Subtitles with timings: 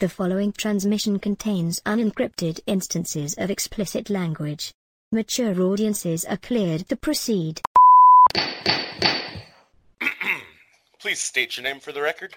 [0.00, 4.72] The following transmission contains unencrypted instances of explicit language.
[5.12, 7.60] Mature audiences are cleared to proceed.
[10.98, 12.34] Please state your name for the record.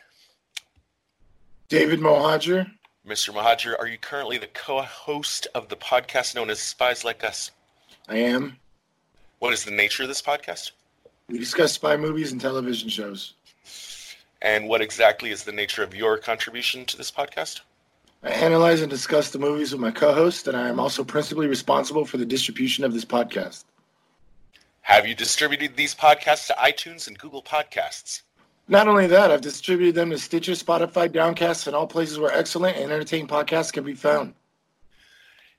[1.69, 2.69] David Mohajer.
[3.07, 3.33] Mr.
[3.33, 7.51] Mohajer, are you currently the co-host of the podcast known as Spies Like Us?
[8.09, 8.57] I am.
[9.39, 10.71] What is the nature of this podcast?
[11.29, 13.35] We discuss spy movies and television shows.
[14.43, 17.61] And what exactly is the nature of your contribution to this podcast?
[18.23, 22.03] I analyze and discuss the movies with my co-host, and I am also principally responsible
[22.03, 23.63] for the distribution of this podcast.
[24.81, 28.23] Have you distributed these podcasts to iTunes and Google Podcasts?
[28.67, 32.75] Not only that, I've distributed them to Stitcher, Spotify, Downcast, and all places where excellent
[32.75, 34.33] and entertaining podcasts can be found.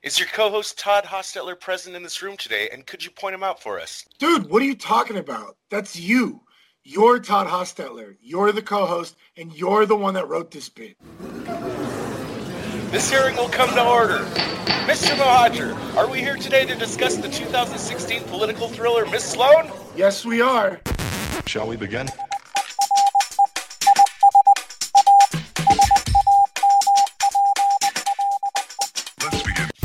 [0.03, 3.43] Is your co-host Todd Hostetler present in this room today, and could you point him
[3.43, 4.05] out for us?
[4.19, 5.57] Dude, what are you talking about?
[5.71, 6.43] That's you.
[6.87, 8.17] You're Todd Hostetler.
[8.21, 10.99] You're the co-host, and you're the one that wrote this bit.
[12.91, 14.19] This hearing will come to order.
[14.85, 15.17] Mr.
[15.17, 19.71] Mohajer, are we here today to discuss the 2016 political thriller Miss Sloane?
[19.97, 20.79] Yes, we are.
[21.47, 22.07] Shall we begin?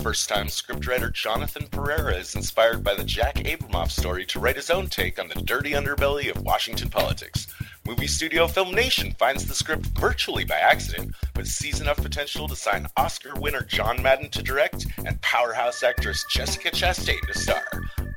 [0.10, 0.16] Begin.
[0.16, 4.88] First-time scriptwriter Jonathan Perera is inspired by the Jack Abramoff story to write his own
[4.88, 7.46] take on the dirty underbelly of Washington politics.
[7.86, 12.56] Movie studio Film Nation finds the script virtually by accident, but sees enough potential to
[12.56, 17.68] sign Oscar winner John Madden to direct and powerhouse actress Jessica Chastain to star.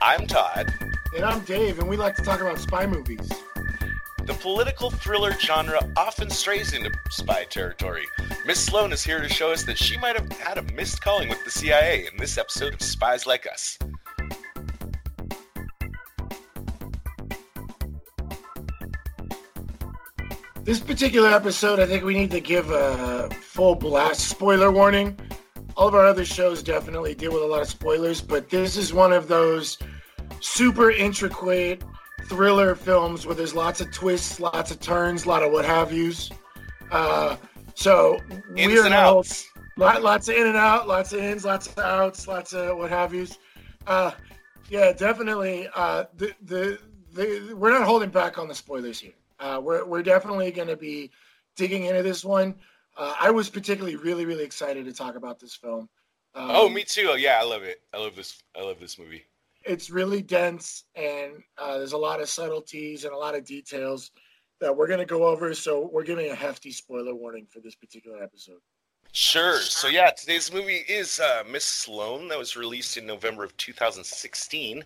[0.00, 0.72] I'm Todd.
[1.14, 3.30] And I'm Dave, and we like to talk about spy movies.
[4.24, 8.04] The political thriller genre often strays into spy territory.
[8.46, 11.28] Miss Sloane is here to show us that she might have had a missed calling
[11.28, 13.76] with the CIA in this episode of Spies Like Us.
[20.62, 25.18] This particular episode, I think we need to give a full blast spoiler warning.
[25.76, 28.94] All of our other shows definitely deal with a lot of spoilers, but this is
[28.94, 29.78] one of those
[30.38, 31.82] super intricate
[32.26, 35.92] thriller films where there's lots of twists, lots of turns, a lot of what have
[35.92, 36.30] yous.
[36.90, 37.36] Uh,
[37.74, 38.18] so
[38.56, 39.48] Ins we're and outs.
[39.76, 42.90] lot, lots of in and out, lots of ins, lots of outs, lots of what
[42.90, 43.38] have yous.
[43.86, 44.12] Uh,
[44.68, 45.68] yeah, definitely.
[45.74, 46.78] Uh, the, the
[47.14, 49.12] the we're not holding back on the spoilers here.
[49.40, 51.10] Uh, we're we're definitely going to be
[51.56, 52.54] digging into this one.
[52.96, 55.88] Uh, I was particularly really really excited to talk about this film.
[56.34, 57.08] Um, Oh, me too.
[57.10, 57.82] Oh, yeah, I love it.
[57.92, 58.42] I love this.
[58.56, 59.24] I love this movie.
[59.64, 64.10] It's really dense and uh, there's a lot of subtleties and a lot of details
[64.60, 65.54] that we're going to go over.
[65.54, 68.60] So we're giving a hefty spoiler warning for this particular episode.
[69.12, 69.58] Sure.
[69.58, 74.82] So yeah, today's movie is uh, Miss Sloane that was released in November of 2016.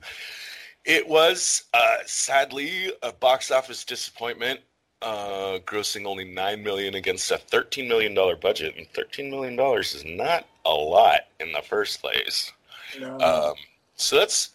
[0.84, 4.60] It was uh, sadly a box office disappointment,
[5.03, 9.94] uh, grossing only nine million against a 13 million dollar budget, and 13 million dollars
[9.94, 12.53] is not a lot in the first place.
[12.98, 13.54] Know, Um,
[13.94, 14.50] so that's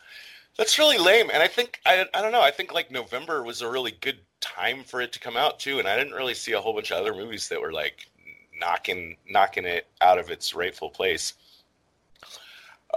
[0.58, 2.42] that's really lame, and I think I I don't know.
[2.42, 5.80] I think like November was a really good time for it to come out too,
[5.80, 8.08] and I didn't really see a whole bunch of other movies that were like
[8.60, 11.34] knocking knocking it out of its rightful place.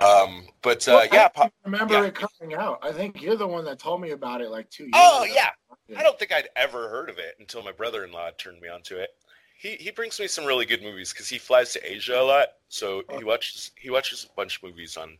[0.00, 2.04] Um, but uh, Well, yeah, I remember yeah.
[2.06, 2.80] it coming out.
[2.82, 5.32] I think you're the one that told me about it like two years Oh, ago.
[5.32, 5.50] yeah.
[5.96, 9.10] I don't think I'd ever heard of it until my brother-in-law turned me onto it.
[9.56, 12.48] He he brings me some really good movies because he flies to Asia a lot,
[12.68, 15.16] so he watches he watches a bunch of movies on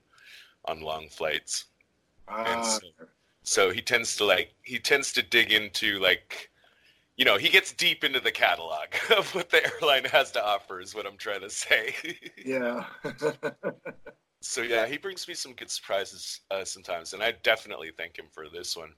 [0.64, 1.66] on long flights.
[2.28, 2.90] Ah, so-
[3.42, 6.50] so he tends to like he tends to dig into like
[7.16, 10.80] you know he gets deep into the catalog of what the airline has to offer
[10.80, 11.94] is what i'm trying to say.
[12.44, 12.86] Yeah.
[14.40, 18.26] so yeah he brings me some good surprises uh, sometimes and i definitely thank him
[18.32, 18.92] for this one.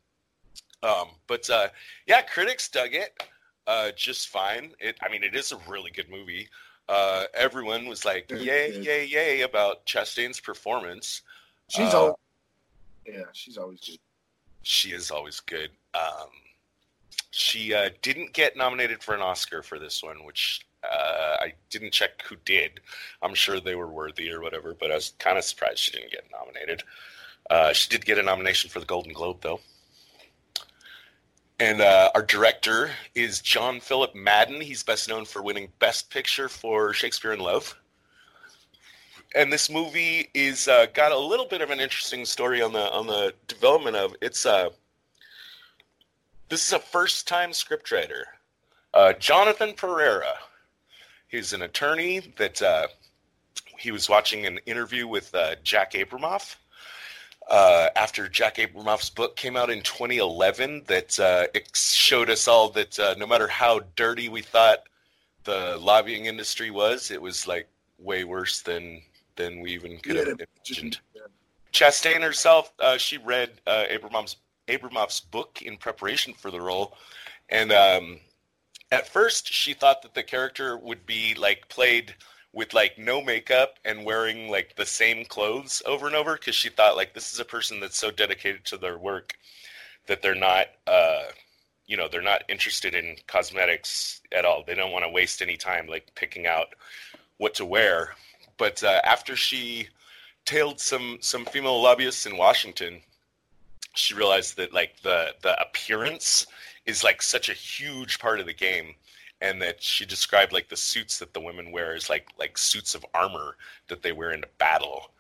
[0.82, 1.68] Um, but uh,
[2.06, 3.20] yeah critics dug it
[3.66, 4.72] uh, just fine.
[4.78, 6.48] It i mean it is a really good movie.
[6.88, 11.22] Uh, everyone was like yay yay yay about chastain's performance.
[11.68, 12.14] She's Uh, always,
[13.06, 13.98] yeah, she's always good.
[14.62, 15.70] She is always good.
[15.94, 16.28] Um,
[17.30, 21.92] she uh, didn't get nominated for an Oscar for this one, which uh, I didn't
[21.92, 22.80] check who did.
[23.22, 26.12] I'm sure they were worthy or whatever, but I was kind of surprised she didn't
[26.12, 26.82] get nominated.
[27.48, 29.60] Uh, she did get a nomination for the Golden Globe, though.
[31.58, 34.60] And uh, our director is John Philip Madden.
[34.60, 37.78] He's best known for winning Best Picture for Shakespeare in Love.
[39.36, 42.90] And this movie is uh, got a little bit of an interesting story on the
[42.90, 44.70] on the development of it's uh
[46.48, 48.22] this is a first time scriptwriter,
[48.94, 50.32] uh, Jonathan Perera.
[51.28, 52.86] He's an attorney that uh,
[53.76, 56.56] he was watching an interview with uh, Jack Abramoff
[57.50, 62.70] uh, after Jack Abramoff's book came out in 2011 that uh, it showed us all
[62.70, 64.84] that no matter how dirty we thought
[65.44, 67.68] the lobbying industry was, it was like
[67.98, 69.02] way worse than
[69.36, 70.98] than we even could Yeah, have imagined.
[71.72, 74.36] Chastain herself, uh, she read uh, Abramoff's
[74.68, 76.96] Abramoff's book in preparation for the role,
[77.50, 78.18] and um,
[78.90, 82.14] at first she thought that the character would be like played
[82.52, 86.70] with like no makeup and wearing like the same clothes over and over because she
[86.70, 89.34] thought like this is a person that's so dedicated to their work
[90.06, 91.24] that they're not uh,
[91.86, 94.64] you know they're not interested in cosmetics at all.
[94.66, 96.68] They don't want to waste any time like picking out
[97.38, 98.14] what to wear.
[98.58, 99.88] But uh, after she
[100.44, 103.02] tailed some some female lobbyists in Washington,
[103.94, 106.46] she realized that like the the appearance
[106.86, 108.94] is like such a huge part of the game
[109.40, 112.94] and that she described like the suits that the women wear as like like suits
[112.94, 113.56] of armor
[113.88, 115.12] that they wear into battle.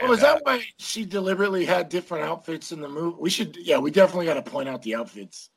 [0.00, 3.16] Oh, is And, uh, that why she deliberately had different outfits in the movie?
[3.20, 5.50] We should, yeah, we definitely got to point out the outfits.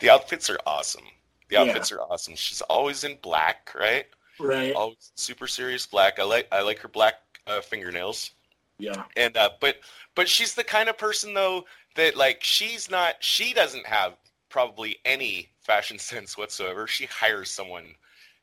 [0.00, 1.04] the outfits are awesome.
[1.48, 1.62] The Yeah.
[1.68, 2.34] outfits are awesome.
[2.36, 4.06] She's always in black, right?
[4.40, 4.74] Right.
[4.74, 6.18] Always super serious black.
[6.18, 7.14] I like I like her black
[7.46, 8.32] uh, fingernails.
[8.78, 9.04] Yeah.
[9.16, 9.76] and uh, but
[10.14, 11.66] but she's the kind of person though
[11.96, 14.14] that like she's not she doesn't have
[14.48, 17.84] probably any fashion sense whatsoever she hires someone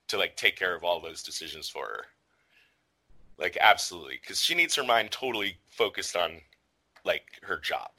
[0.08, 2.06] to like take care of all those decisions for her
[3.40, 6.34] like absolutely because she needs her mind totally focused on
[7.04, 7.90] like her job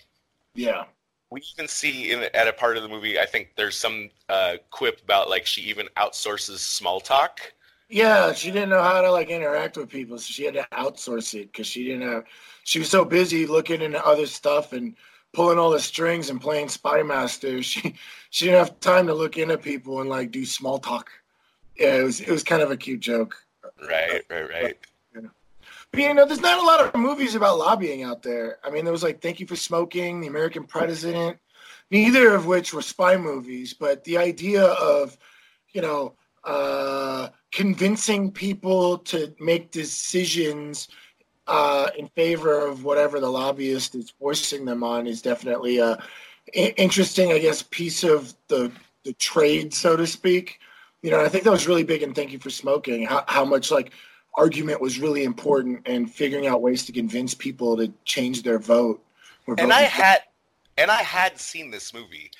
[0.54, 0.84] Yeah.
[1.30, 4.56] we even see in at a part of the movie i think there's some uh,
[4.70, 7.52] quip about like she even outsources small talk
[7.88, 11.34] Yeah, she didn't know how to like interact with people, so she had to outsource
[11.34, 12.24] it because she didn't have.
[12.64, 14.94] She was so busy looking into other stuff and
[15.32, 17.62] pulling all the strings and playing spy master.
[17.62, 17.94] She
[18.30, 21.10] she didn't have time to look into people and like do small talk.
[21.78, 23.34] Yeah, it was it was kind of a cute joke.
[23.88, 24.78] right right right
[25.90, 28.58] But you know, there's not a lot of movies about lobbying out there.
[28.62, 31.38] I mean, there was like Thank You for Smoking, The American President,
[31.90, 35.16] neither of which were spy movies, but the idea of,
[35.72, 36.14] you know,
[36.48, 40.88] uh, convincing people to make decisions
[41.46, 45.92] uh, in favor of whatever the lobbyist is forcing them on is definitely a
[46.56, 48.72] i- interesting, I guess, piece of the
[49.04, 50.58] the trade, so to speak.
[51.02, 53.06] You know, I think that was really big And Thank You for Smoking.
[53.06, 53.92] How, how much like
[54.34, 59.02] argument was really important and figuring out ways to convince people to change their vote.
[59.58, 60.22] and I had
[60.78, 62.30] and I had seen this movie,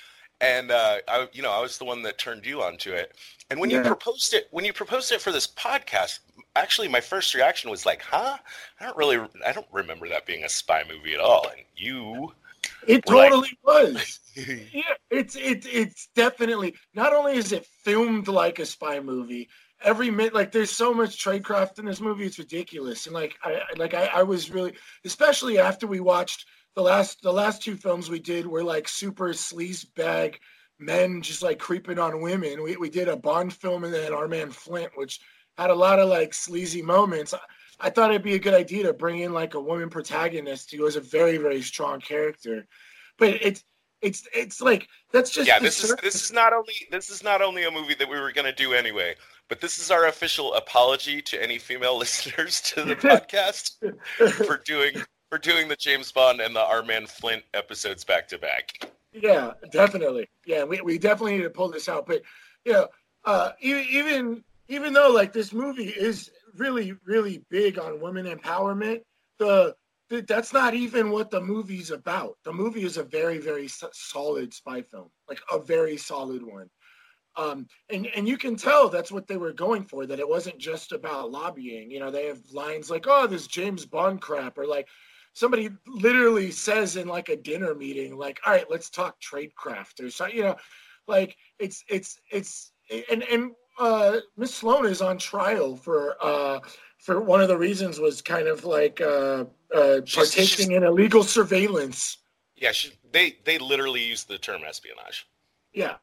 [0.41, 3.13] and uh, I you know I was the one that turned you onto it.
[3.51, 6.19] And when you proposed it, when you proposed it for this podcast,
[6.55, 8.37] actually my first reaction was like, "Huh?
[8.81, 12.33] I don't really, I don't remember that being a spy movie at all." And you,
[12.87, 14.21] it were like- totally was.
[14.73, 19.49] Yeah, it's it's it's definitely not only is it filmed like a spy movie.
[19.83, 23.07] Every minute, like there's so much tradecraft in this movie, it's ridiculous.
[23.07, 24.75] And like I I- like I, I was really,
[25.05, 26.47] especially after we watched
[26.79, 30.39] the last the last two films we did were like super sleaze bag
[30.79, 32.63] men just like creeping on women.
[32.63, 35.19] We we did a Bond film and then Our Man Flint, which
[35.57, 37.35] had a lot of like sleazy moments.
[37.35, 37.41] I,
[37.81, 40.85] I thought it'd be a good idea to bring in like a woman protagonist who
[40.85, 42.65] was a very very strong character,
[43.19, 43.65] but it's
[44.01, 47.43] it's it's like that's just yeah, this is this is not only this is not
[47.43, 49.17] only a movie that we were going to do anyway,
[49.49, 53.73] but this is our official apology to any female listeners to the podcast
[54.47, 54.95] for doing
[55.29, 58.91] for doing the James Bond and the Our Man Flint episodes back to back.
[59.13, 60.29] Yeah, definitely.
[60.47, 62.07] Yeah, we, we definitely need to pull this out.
[62.07, 62.23] But
[62.65, 62.85] yeah,
[63.25, 69.01] uh, even even though like this movie is really really big on women empowerment,
[69.39, 69.75] the,
[70.09, 72.37] the that's not even what the movie's about.
[72.45, 76.69] The movie is a very very solid spy film, like a very solid one.
[77.37, 80.07] Um, and and you can tell that's what they were going for.
[80.07, 81.91] That it wasn't just about lobbying.
[81.91, 84.89] You know, they have lines like, "Oh, this James Bond crap," or like
[85.39, 90.01] somebody literally says in like a dinner meeting, like, all right, let's talk trade craft
[90.01, 90.57] or something, you know,
[91.07, 92.73] like it's it's it's
[93.11, 96.59] and and uh Miss Sloane is on trial for uh
[96.99, 100.83] for one of the reasons was kind of like uh uh She's- partaking she's- in
[100.83, 102.19] illegal surveillance.
[102.57, 105.29] Yeah, she, they they literally used the term espionage.
[105.73, 105.95] Yeah.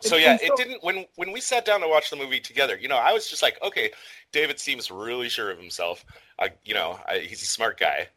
[0.00, 2.40] So And- yeah, and it didn't when when we sat down to watch the movie
[2.40, 2.78] together.
[2.78, 3.90] You know, I was just like, okay,
[4.32, 6.06] David seems really sure of himself.
[6.38, 8.08] I, you know, I, he's a smart guy.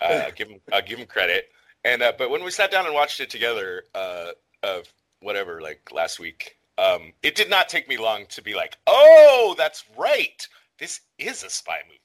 [0.00, 1.50] Uh, I'll give him I'll give him credit.
[1.84, 4.28] And uh, but when we sat down and watched it together, uh,
[4.62, 8.76] of whatever, like last week, um, it did not take me long to be like,
[8.86, 10.46] oh, that's right.
[10.78, 11.98] This is a spy movie.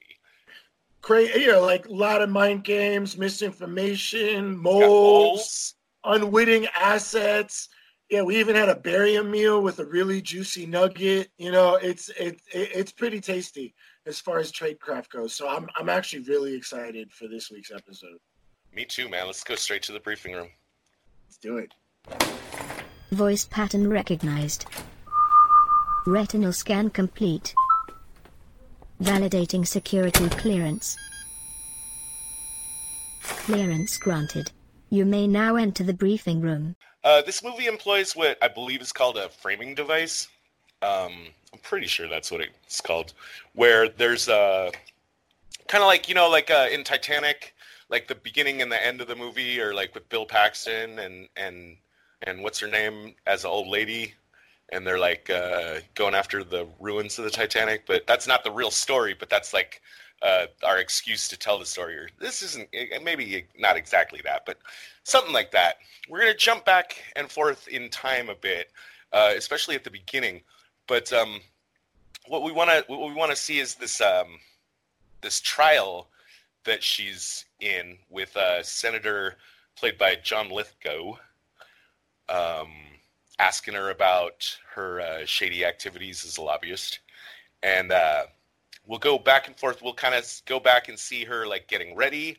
[1.01, 5.75] Cra- you know, like a lot of mind games, misinformation, moles, moles.
[6.03, 7.69] unwitting assets.
[8.09, 11.29] Yeah, we even had a barium meal with a really juicy nugget.
[11.37, 13.73] You know, it's it, it it's pretty tasty
[14.05, 15.33] as far as tradecraft goes.
[15.33, 18.17] So I'm I'm actually really excited for this week's episode.
[18.73, 19.25] Me too, man.
[19.27, 20.49] Let's go straight to the briefing room.
[21.25, 21.73] Let's do it.
[23.11, 24.65] Voice pattern recognized.
[26.05, 27.55] Retinal scan complete.
[29.01, 30.97] Validating security clearance.
[33.23, 34.51] Clearance granted.
[34.89, 36.75] You may now enter the briefing room.
[37.03, 40.27] Uh, this movie employs what I believe is called a framing device.
[40.81, 43.13] Um, I'm pretty sure that's what it's called,
[43.53, 44.71] where there's a
[45.67, 47.55] kind of like you know, like uh, in Titanic,
[47.89, 51.27] like the beginning and the end of the movie, or like with Bill Paxton and
[51.37, 51.77] and
[52.23, 54.13] and what's her name as an old lady,
[54.69, 57.85] and they're like uh, going after the ruins of the Titanic.
[57.85, 59.15] But that's not the real story.
[59.17, 59.81] But that's like
[60.21, 61.95] uh, our excuse to tell the story.
[61.95, 62.69] Or this isn't
[63.03, 64.57] maybe not exactly that, but
[65.03, 65.77] something like that.
[66.09, 68.71] We're gonna jump back and forth in time a bit,
[69.13, 70.41] uh, especially at the beginning.
[70.87, 71.39] But um,
[72.27, 74.39] what we want to what we want to see is this um,
[75.21, 76.07] this trial
[76.63, 79.35] that she's in with a senator
[79.75, 81.17] played by John Lithgow,
[82.29, 82.71] um,
[83.39, 86.99] asking her about her uh, shady activities as a lobbyist,
[87.63, 88.23] and uh,
[88.85, 89.81] we'll go back and forth.
[89.81, 92.37] We'll kind of go back and see her like getting ready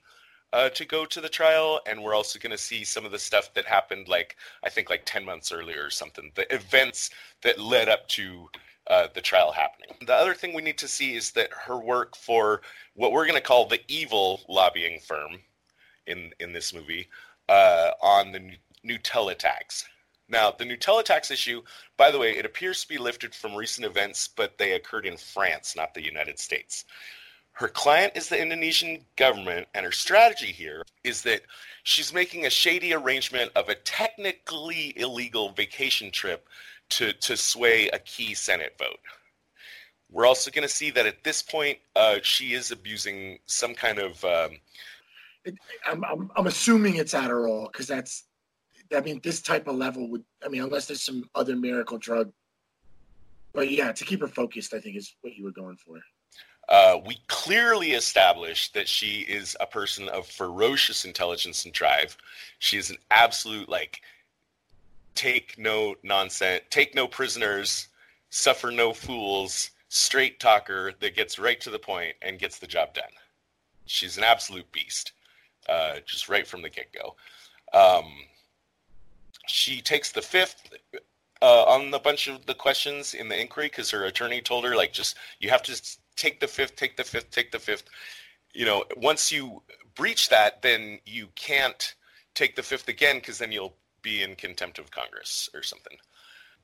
[0.52, 3.18] uh, to go to the trial, and we're also going to see some of the
[3.18, 6.30] stuff that happened, like I think like ten months earlier or something.
[6.34, 7.10] The events
[7.42, 8.48] that led up to
[8.88, 9.96] uh, the trial happening.
[10.06, 12.62] The other thing we need to see is that her work for
[12.94, 15.40] what we're going to call the evil lobbying firm
[16.06, 17.08] in in this movie
[17.48, 18.52] uh, on the
[18.86, 19.84] Nutella tax.
[20.28, 21.62] Now, the Nutella tax issue,
[21.96, 25.16] by the way, it appears to be lifted from recent events, but they occurred in
[25.16, 26.84] France, not the United States.
[27.56, 31.40] Her client is the Indonesian government, and her strategy here is that
[31.84, 36.48] she's making a shady arrangement of a technically illegal vacation trip
[36.90, 38.98] to, to sway a key Senate vote.
[40.10, 44.00] We're also going to see that at this point, uh, she is abusing some kind
[44.00, 44.22] of.
[44.22, 44.58] Um,
[45.86, 48.24] I'm, I'm, I'm assuming it's Adderall because that's
[48.94, 52.32] I mean, this type of level would, I mean, unless there's some other miracle drug.
[53.54, 55.98] But yeah, to keep her focused, I think is what you were going for.
[56.68, 62.16] Uh, we clearly established that she is a person of ferocious intelligence and drive.
[62.58, 64.00] She is an absolute, like,
[65.14, 67.88] take no nonsense, take no prisoners,
[68.30, 72.94] suffer no fools, straight talker that gets right to the point and gets the job
[72.94, 73.04] done.
[73.86, 75.12] She's an absolute beast,
[75.68, 77.14] uh, just right from the get go.
[77.72, 78.12] Um,
[79.46, 80.70] she takes the fifth
[81.40, 84.74] uh, on a bunch of the questions in the inquiry because her attorney told her
[84.74, 87.84] like just you have to take the fifth, take the fifth, take the fifth.
[88.52, 89.62] You know, once you
[89.94, 91.94] breach that, then you can't
[92.34, 95.96] take the fifth again because then you'll be in contempt of Congress or something.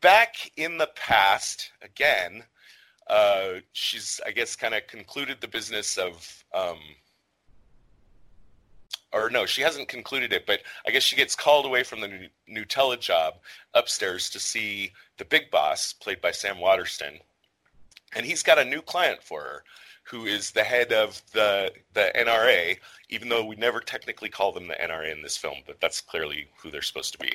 [0.00, 2.44] Back in the past, again,
[3.08, 6.78] uh, she's I guess kind of concluded the business of um,
[9.12, 12.28] or no, she hasn't concluded it, but I guess she gets called away from the
[12.48, 13.34] Nutella job
[13.74, 17.18] upstairs to see the big boss, played by Sam Waterston,
[18.14, 19.64] and he's got a new client for her,
[20.04, 22.78] who is the head of the the NRA,
[23.08, 26.48] even though we never technically call them the NRA in this film, but that's clearly
[26.58, 27.32] who they're supposed to be.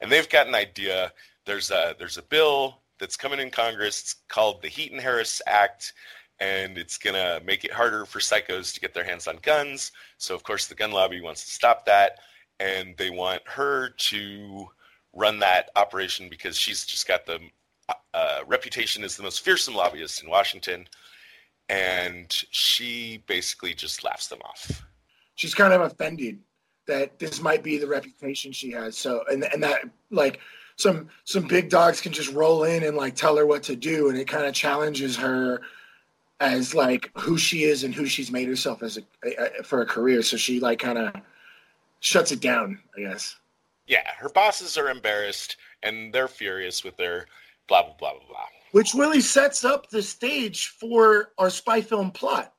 [0.00, 1.12] And they've got an idea.
[1.44, 4.00] There's a there's a bill that's coming in Congress.
[4.00, 5.92] It's called the Heaton Harris Act,
[6.40, 9.92] and it's going to make it harder for psychos to get their hands on guns.
[10.18, 12.18] So, of course, the gun lobby wants to stop that,
[12.60, 14.68] and they want her to
[15.12, 17.38] run that operation because she's just got the
[18.14, 20.88] uh, reputation as the most fearsome lobbyist in Washington,
[21.68, 24.84] and she basically just laughs them off.
[25.34, 26.38] She's kind of offended
[26.86, 28.96] that this might be the reputation she has.
[28.96, 30.40] So, and and that like
[30.76, 34.08] some some big dogs can just roll in and like tell her what to do,
[34.08, 35.60] and it kind of challenges her
[36.40, 39.02] as like who she is and who she's made herself as a,
[39.60, 40.22] a for a career.
[40.22, 41.14] So she like kind of
[42.00, 43.36] shuts it down, I guess.
[43.86, 47.26] Yeah, her bosses are embarrassed and they're furious with their
[47.68, 48.46] blah blah blah blah blah.
[48.72, 52.52] Which really sets up the stage for our spy film plot.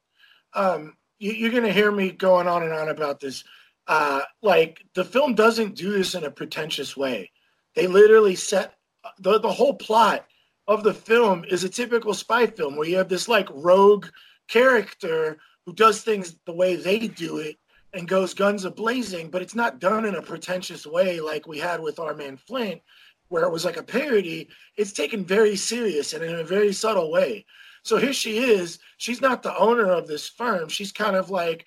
[0.54, 3.44] Um, you, are going to hear me going on and on about this.
[3.88, 7.32] Uh, like the film doesn't do this in a pretentious way.
[7.76, 8.76] They literally set
[9.20, 10.26] the the whole plot
[10.68, 14.08] of the film is a typical spy film where you have this like rogue
[14.48, 17.58] character who does things the way they do it
[17.94, 21.58] and goes guns a blazing, but it's not done in a pretentious way like we
[21.58, 22.82] had with our man Flint,
[23.30, 24.50] where it was like a parody.
[24.76, 27.46] It's taken very serious and in a very subtle way.
[27.84, 28.80] So here she is.
[28.98, 30.70] She's not the owner of this firm.
[30.70, 31.66] She's kind of like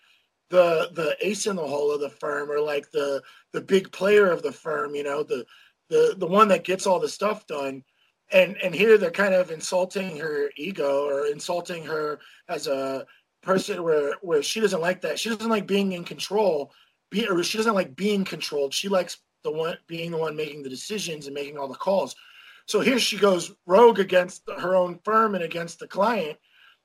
[0.50, 4.30] the the ace in the hole of the firm, or like the the big player
[4.30, 4.94] of the firm.
[4.94, 5.46] You know, the
[5.88, 7.84] the the one that gets all the stuff done
[8.32, 13.06] and and here they're kind of insulting her ego or insulting her as a
[13.42, 16.72] person where where she doesn't like that she doesn't like being in control
[17.10, 20.62] be, or she doesn't like being controlled she likes the one being the one making
[20.62, 22.14] the decisions and making all the calls
[22.66, 26.38] So here she goes rogue against her own firm and against the client.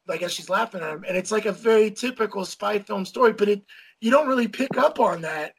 [0.09, 3.33] I guess she's laughing at him, and it's like a very typical spy film story.
[3.33, 3.61] But it
[4.01, 5.53] you don't really pick up on that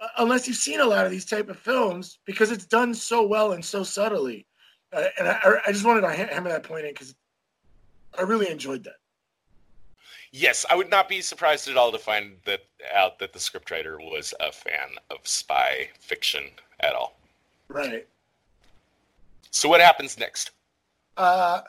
[0.00, 3.24] uh, unless you've seen a lot of these type of films because it's done so
[3.24, 4.46] well and so subtly.
[4.92, 7.14] Uh, and I, I just wanted to hammer that point in because
[8.18, 8.96] I really enjoyed that.
[10.32, 13.98] Yes, I would not be surprised at all to find that out that the scriptwriter
[13.98, 16.44] was a fan of spy fiction
[16.80, 17.18] at all.
[17.68, 18.06] Right.
[19.50, 20.50] So what happens next?
[21.18, 21.60] Uh,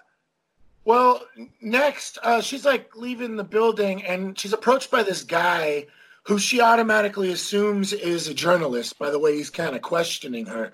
[0.85, 1.25] well,
[1.61, 5.85] next, uh, she's like leaving the building and she's approached by this guy
[6.23, 10.71] who she automatically assumes is a journalist by the way he's kind of questioning her.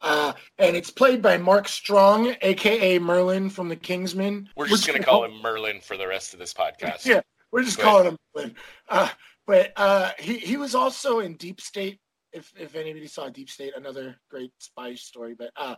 [0.00, 4.48] Uh, and it's played by Mark Strong, aka Merlin from the Kingsman.
[4.56, 7.04] We're just going to call him Merlin for the rest of this podcast.
[7.04, 8.54] Yeah, we're just calling him Merlin.
[8.88, 9.08] Uh,
[9.46, 11.98] but uh, he he was also in Deep State.
[12.32, 15.34] If if anybody saw Deep State, another great spy story.
[15.34, 15.74] But uh,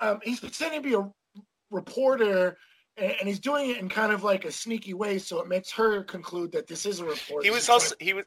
[0.00, 1.10] um, he's pretending to be a
[1.70, 2.58] reporter
[2.96, 6.02] and he's doing it in kind of like a sneaky way so it makes her
[6.04, 8.24] conclude that this is a report he was also he was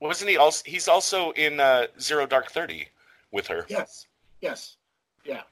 [0.00, 2.86] wasn't he also he's also in uh, zero dark 30
[3.32, 4.06] with her yes
[4.40, 4.76] yes
[5.24, 5.42] yeah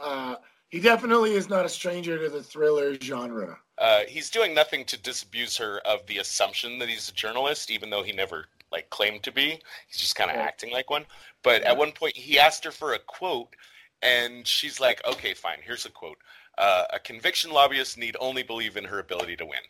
[0.00, 0.36] uh,
[0.68, 4.98] he definitely is not a stranger to the thriller genre uh, he's doing nothing to
[4.98, 9.22] disabuse her of the assumption that he's a journalist even though he never like claimed
[9.22, 10.44] to be he's just kind of right.
[10.44, 11.04] acting like one
[11.42, 11.70] but yeah.
[11.70, 13.54] at one point he asked her for a quote
[14.02, 16.18] and she's like, okay, fine, here's a quote.
[16.58, 19.60] Uh, a conviction lobbyist need only believe in her ability to win,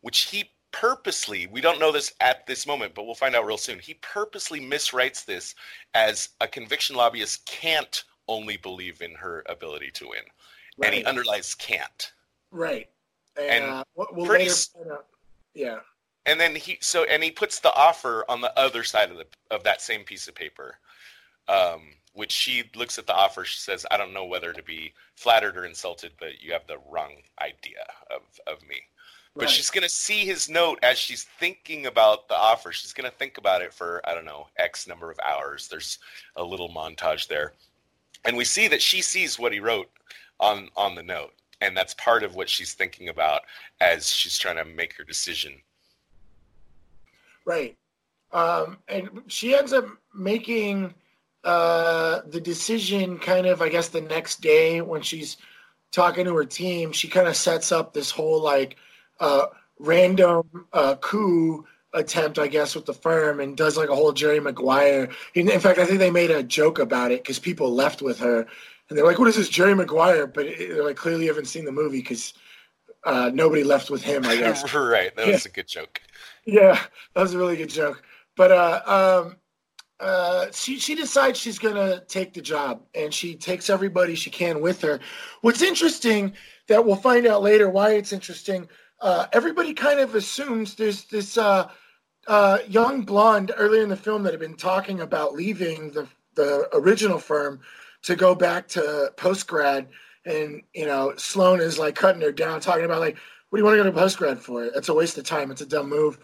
[0.00, 3.58] which he purposely, we don't know this at this moment, but we'll find out real
[3.58, 3.78] soon.
[3.78, 5.54] He purposely miswrites this
[5.94, 10.20] as a conviction lobbyist can't only believe in her ability to win.
[10.76, 10.86] Right.
[10.86, 12.12] And he underlies can't.
[12.50, 12.88] Right.
[13.40, 15.04] And, uh, we'll pretty, later
[15.54, 15.78] yeah.
[16.26, 19.26] And then he so and he puts the offer on the other side of the
[19.50, 20.76] of that same piece of paper.
[21.48, 23.44] Um, which she looks at the offer.
[23.44, 26.78] She says, I don't know whether to be flattered or insulted, but you have the
[26.90, 28.22] wrong idea of,
[28.52, 28.80] of me.
[29.34, 29.44] Right.
[29.44, 32.72] But she's going to see his note as she's thinking about the offer.
[32.72, 35.68] She's going to think about it for, I don't know, X number of hours.
[35.68, 35.98] There's
[36.36, 37.52] a little montage there.
[38.24, 39.90] And we see that she sees what he wrote
[40.40, 41.34] on, on the note.
[41.60, 43.42] And that's part of what she's thinking about
[43.80, 45.54] as she's trying to make her decision.
[47.44, 47.76] Right.
[48.32, 50.94] Um, and she ends up making
[51.44, 55.36] uh, the decision kind of, I guess, the next day when she's
[55.90, 58.76] talking to her team, she kind of sets up this whole like
[59.20, 59.46] uh,
[59.78, 64.40] random uh, coup attempt, I guess, with the firm and does like a whole Jerry
[64.40, 65.08] Maguire.
[65.34, 68.18] In, in fact, I think they made a joke about it because people left with
[68.20, 68.46] her
[68.88, 71.46] and they're like, "What is this Jerry Maguire?" But it, they're like, clearly you haven't
[71.46, 72.34] seen the movie because
[73.04, 74.24] uh, nobody left with him.
[74.24, 74.74] I guess.
[74.74, 75.50] right, that was yeah.
[75.50, 76.00] a good joke.
[76.44, 76.80] Yeah,
[77.14, 78.02] that was a really good joke.
[78.36, 79.36] But uh, um,
[80.00, 84.60] uh, she she decides she's gonna take the job, and she takes everybody she can
[84.60, 85.00] with her.
[85.42, 86.32] What's interesting
[86.68, 88.68] that we'll find out later why it's interesting.
[89.00, 91.68] Uh, everybody kind of assumes there's this uh,
[92.26, 96.68] uh, young blonde earlier in the film that had been talking about leaving the the
[96.72, 97.60] original firm
[98.02, 99.88] to go back to post grad,
[100.24, 103.16] and you know Sloane is like cutting her down, talking about like,
[103.50, 104.64] what do you want to go to post grad for?
[104.64, 105.50] It's a waste of time.
[105.50, 106.18] It's a dumb move,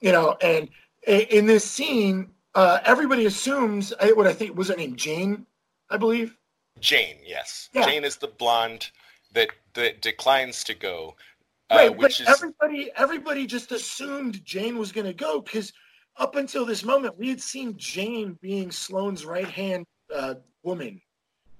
[0.00, 0.36] you know.
[0.40, 0.68] And
[1.06, 5.46] in this scene, uh, everybody assumes what I think was her name Jane,
[5.90, 6.36] I believe.
[6.80, 7.68] Jane, yes.
[7.72, 7.86] Yeah.
[7.86, 8.90] Jane is the blonde
[9.34, 11.16] that that declines to go.
[11.72, 12.22] Uh, right, but is...
[12.28, 15.72] everybody everybody just assumed Jane was going to go because
[16.16, 21.00] up until this moment we had seen Jane being Sloane's right hand uh, woman.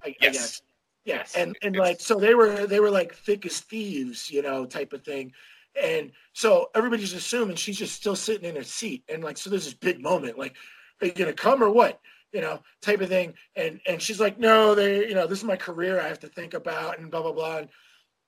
[0.03, 0.29] I, yes.
[0.29, 0.61] I guess.
[1.05, 1.35] Yeah, yes.
[1.35, 1.81] and and it's...
[1.81, 5.33] like so they were they were like thick as thieves, you know, type of thing.
[5.81, 9.03] And so everybody's assuming she's just still sitting in her seat.
[9.09, 10.37] And like, so there's this big moment.
[10.37, 10.55] Like,
[11.01, 11.99] are you gonna come or what?
[12.31, 13.33] You know, type of thing.
[13.55, 15.99] And and she's like, no, they, you know, this is my career.
[15.99, 17.57] I have to think about and blah blah blah.
[17.57, 17.69] And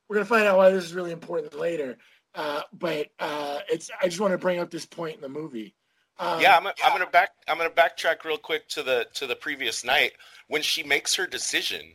[0.07, 1.97] we're gonna find out why this is really important later.
[2.33, 5.75] Uh, but uh, it's I just want to bring up this point in the movie.
[6.19, 9.35] Um, yeah, I'm, I'm gonna back I'm gonna backtrack real quick to the to the
[9.35, 10.13] previous night
[10.47, 11.93] when she makes her decision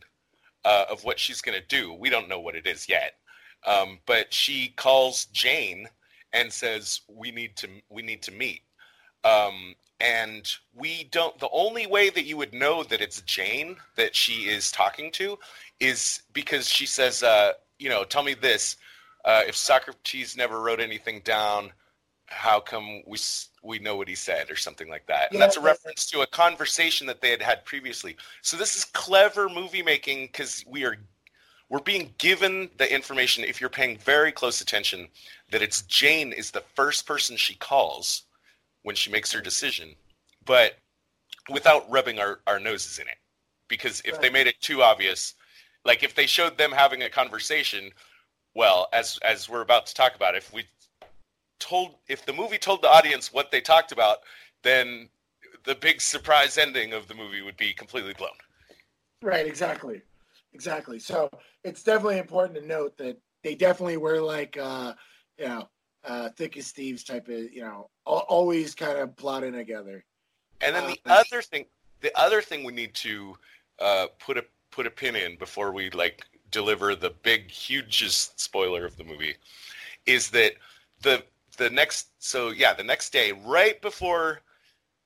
[0.65, 1.93] uh, of what she's gonna do.
[1.93, 3.13] We don't know what it is yet,
[3.65, 5.87] um, but she calls Jane
[6.33, 8.61] and says we need to we need to meet.
[9.23, 14.15] Um, and we don't the only way that you would know that it's jane that
[14.15, 15.37] she is talking to
[15.79, 18.77] is because she says uh, you know tell me this
[19.25, 21.71] uh, if socrates never wrote anything down
[22.27, 23.17] how come we
[23.63, 26.27] we know what he said or something like that and that's a reference to a
[26.27, 30.95] conversation that they had had previously so this is clever movie making because we are
[31.69, 35.07] we're being given the information if you're paying very close attention
[35.51, 38.23] that it's jane is the first person she calls
[38.83, 39.95] when she makes her decision,
[40.45, 40.77] but
[41.49, 43.17] without rubbing our, our noses in it.
[43.67, 44.21] Because if right.
[44.21, 45.35] they made it too obvious,
[45.85, 47.91] Like if they showed them having a conversation,
[48.55, 50.65] well, as as we're about to talk about, if we
[51.59, 54.17] told if the movie told the audience what they talked about,
[54.63, 55.09] then
[55.63, 58.31] the big surprise ending of the movie would be completely blown.
[59.21, 60.01] Right, exactly.
[60.53, 60.99] Exactly.
[60.99, 61.29] So
[61.63, 64.93] it's definitely important to note that they definitely were like uh,
[65.37, 65.69] you know,
[66.03, 70.03] uh thick as thieves type of, you know, always kind of plotting together.
[70.61, 71.65] And then the Uh, other thing,
[72.01, 73.35] the other thing we need to
[73.79, 78.85] uh, put a put a pin in before we like deliver the big, hugest spoiler
[78.85, 79.35] of the movie,
[80.05, 80.53] is that
[81.01, 81.23] the
[81.57, 84.41] the next so yeah the next day right before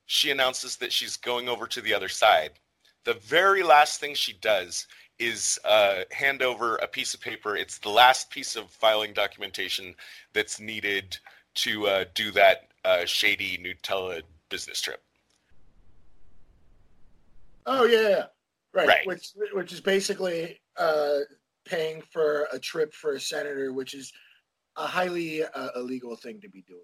[0.05, 2.51] she announces that she's going over to the other side,
[3.03, 7.55] the very last thing she does is uh, hand over a piece of paper.
[7.55, 9.95] It's the last piece of filing documentation
[10.33, 11.17] that's needed
[11.55, 15.01] to uh, do that uh, shady Nutella business trip.
[17.65, 18.25] Oh yeah, yeah.
[18.75, 18.87] Right.
[18.87, 19.07] Right.
[19.07, 21.19] Which which is basically uh
[21.65, 24.13] paying for a trip for a senator, which is
[24.77, 26.81] a highly uh, illegal thing to be doing.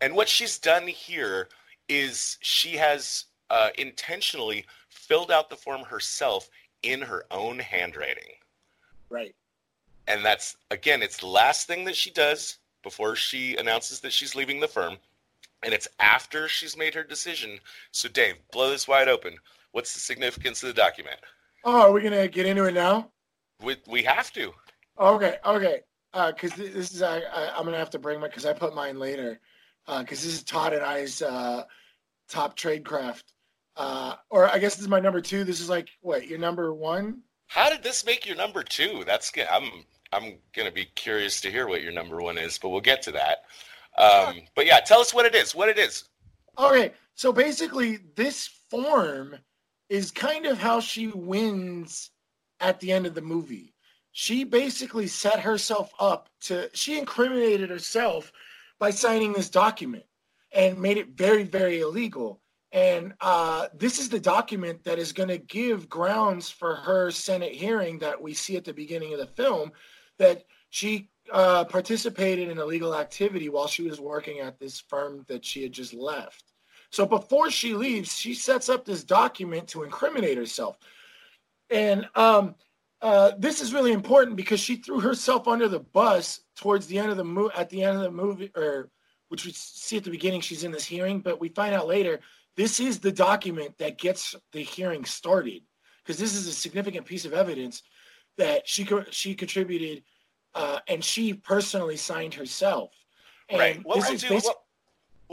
[0.00, 1.48] And what she's done here
[1.88, 6.48] is she has uh, intentionally filled out the form herself
[6.82, 8.32] in her own handwriting.
[9.10, 9.34] Right.
[10.06, 14.34] And that's, again, it's the last thing that she does before she announces that she's
[14.34, 14.96] leaving the firm.
[15.62, 17.58] And it's after she's made her decision.
[17.90, 19.36] So, Dave, blow this wide open.
[19.74, 21.18] What's the significance of the document?
[21.64, 23.10] Oh, are we gonna get into it now?
[23.60, 24.52] We, we have to.
[25.00, 25.80] Okay, okay.
[26.12, 28.72] Uh, because this is I, I I'm gonna have to bring my because I put
[28.72, 29.40] mine later.
[29.88, 31.64] Uh, because this is Todd and I's uh
[32.28, 33.32] top trade craft.
[33.76, 35.42] Uh, or I guess this is my number two.
[35.42, 37.22] This is like what your number one?
[37.48, 39.02] How did this make your number two?
[39.04, 39.48] That's good.
[39.50, 39.68] I'm
[40.12, 43.10] I'm gonna be curious to hear what your number one is, but we'll get to
[43.10, 43.38] that.
[43.98, 45.52] Um, but yeah, tell us what it is.
[45.52, 46.04] What it is.
[46.60, 49.36] Okay, so basically, this form
[49.88, 52.10] is kind of how she wins
[52.60, 53.74] at the end of the movie.
[54.12, 58.32] She basically set herself up to, she incriminated herself
[58.78, 60.04] by signing this document
[60.52, 62.40] and made it very, very illegal.
[62.72, 67.52] And uh, this is the document that is going to give grounds for her Senate
[67.52, 69.72] hearing that we see at the beginning of the film
[70.18, 75.44] that she uh, participated in illegal activity while she was working at this firm that
[75.44, 76.53] she had just left.
[76.94, 80.78] So before she leaves, she sets up this document to incriminate herself.
[81.68, 82.54] And um,
[83.02, 87.10] uh, this is really important because she threw herself under the bus towards the end
[87.10, 87.52] of the movie.
[87.56, 88.90] At the end of the movie, or
[89.28, 92.20] which we see at the beginning, she's in this hearing, but we find out later
[92.56, 95.62] this is the document that gets the hearing started
[96.04, 97.82] because this is a significant piece of evidence
[98.38, 100.04] that she co- she contributed
[100.54, 102.92] uh, and she personally signed herself.
[103.48, 103.80] And right.
[103.82, 104.34] What we'll do.
[104.36, 104.56] What,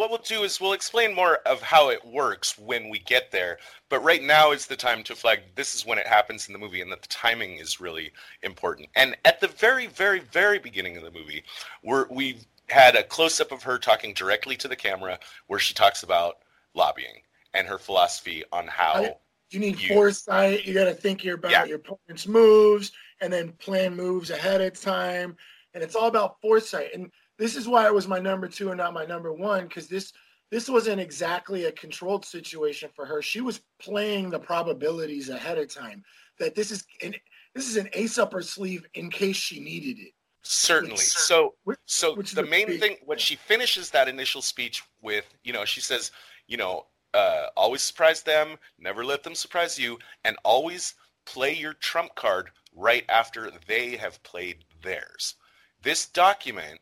[0.01, 3.59] what we'll do is we'll explain more of how it works when we get there.
[3.87, 5.41] But right now is the time to flag.
[5.53, 8.11] This is when it happens in the movie, and that the timing is really
[8.41, 8.89] important.
[8.95, 11.43] And at the very, very, very beginning of the movie,
[11.83, 15.75] we're, we had a close up of her talking directly to the camera, where she
[15.75, 16.37] talks about
[16.73, 17.21] lobbying
[17.53, 18.93] and her philosophy on how.
[18.93, 19.15] I-
[19.51, 20.65] You need You- foresight.
[20.65, 21.65] You got to think about Yeah.
[21.65, 25.37] your opponent's moves and then plan moves ahead of time.
[25.75, 26.89] And it's all about foresight.
[26.95, 29.87] And this is why it was my number two and not my number one because
[29.87, 30.13] this
[30.51, 33.21] this wasn't exactly a controlled situation for her.
[33.21, 36.03] She was playing the probabilities ahead of time.
[36.39, 37.15] That this is an
[37.55, 40.13] this is an ace up her sleeve in case she needed it.
[40.43, 40.93] Certainly.
[40.93, 44.83] Which- So, which- so which the main big- thing, what she finishes that initial speech
[45.01, 46.11] with, you know, she says,
[46.47, 51.73] you know, uh, always surprise them, never let them surprise you, and always play your
[51.75, 55.35] trump card right after they have played theirs.
[55.81, 56.79] This document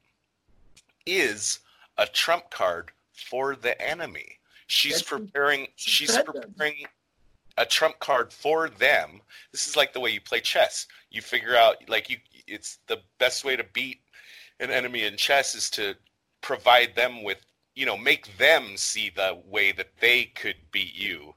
[1.05, 1.59] is
[1.97, 4.39] a trump card for the enemy.
[4.67, 5.67] She's preparing.
[5.75, 6.85] She's preparing
[7.57, 9.21] a trump card for them.
[9.51, 10.87] This is like the way you play chess.
[11.09, 13.99] You figure out like you it's the best way to beat
[14.59, 15.95] an enemy in chess is to
[16.41, 21.33] provide them with, you know, make them see the way that they could beat you.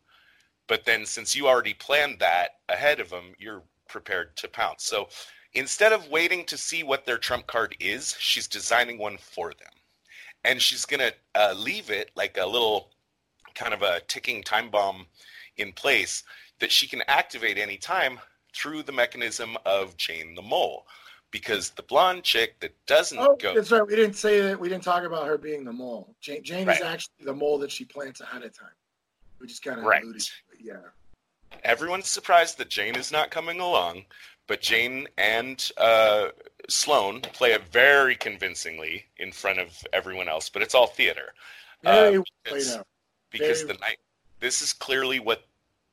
[0.66, 4.84] But then since you already planned that ahead of them, you're prepared to pounce.
[4.84, 5.08] So
[5.54, 9.68] instead of waiting to see what their trump card is, she's designing one for them.
[10.44, 12.88] And she's going to uh, leave it like a little
[13.54, 15.06] kind of a ticking time bomb
[15.58, 16.24] in place
[16.58, 18.18] that she can activate anytime
[18.54, 20.86] through the mechanism of Jane the Mole.
[21.30, 23.86] Because the blonde chick that doesn't Oh, go that's right.
[23.86, 24.60] We didn't say that.
[24.60, 26.14] We didn't talk about her being the mole.
[26.20, 28.68] Jane, Jane is actually the mole that she plants ahead of time.
[29.40, 30.02] We just kind of Right.
[30.02, 30.58] alluded to it.
[30.60, 30.76] Yeah.
[31.64, 34.04] everyone's surprised that Jane is not coming along,
[34.52, 36.28] but Jane and uh,
[36.68, 40.50] Sloane play it very convincingly in front of everyone else.
[40.50, 41.32] But it's all theater.
[41.82, 42.86] Very Uh, well
[43.30, 43.96] because Very- the night
[44.40, 45.46] this is clearly what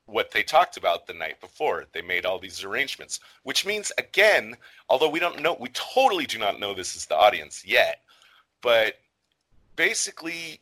[0.08, 1.86] what they talked about the night before.
[1.94, 4.58] They made all these arrangements, which means again,
[4.90, 8.02] although we don't know, we totally do not know this is the audience yet,
[8.60, 9.00] but
[9.78, 10.60] basically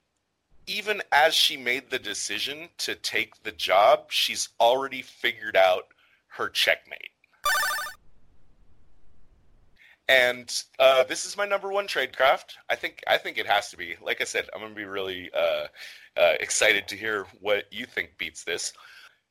[0.67, 5.87] even as she made the decision to take the job, she's already figured out
[6.27, 7.09] her checkmate.
[10.09, 12.55] And uh, this is my number one tradecraft.
[12.69, 13.95] I think I think it has to be.
[14.01, 15.67] Like I said, I'm gonna be really uh,
[16.15, 18.71] uh, excited to hear what you think beats this.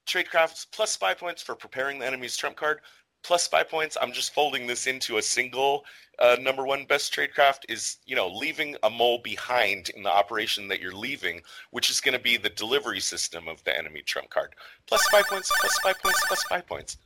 [0.07, 2.81] Tradecrafts plus spy points for preparing the enemy's trump card.
[3.23, 3.97] Plus spy points.
[4.01, 5.85] I'm just folding this into a single
[6.19, 10.69] uh, number one best tradecraft is you know leaving a mole behind in the operation
[10.69, 14.29] that you're leaving, which is going to be the delivery system of the enemy trump
[14.31, 14.55] card.
[14.87, 15.51] Plus spy points.
[15.59, 16.25] Plus spy points.
[16.27, 16.99] Plus spy points.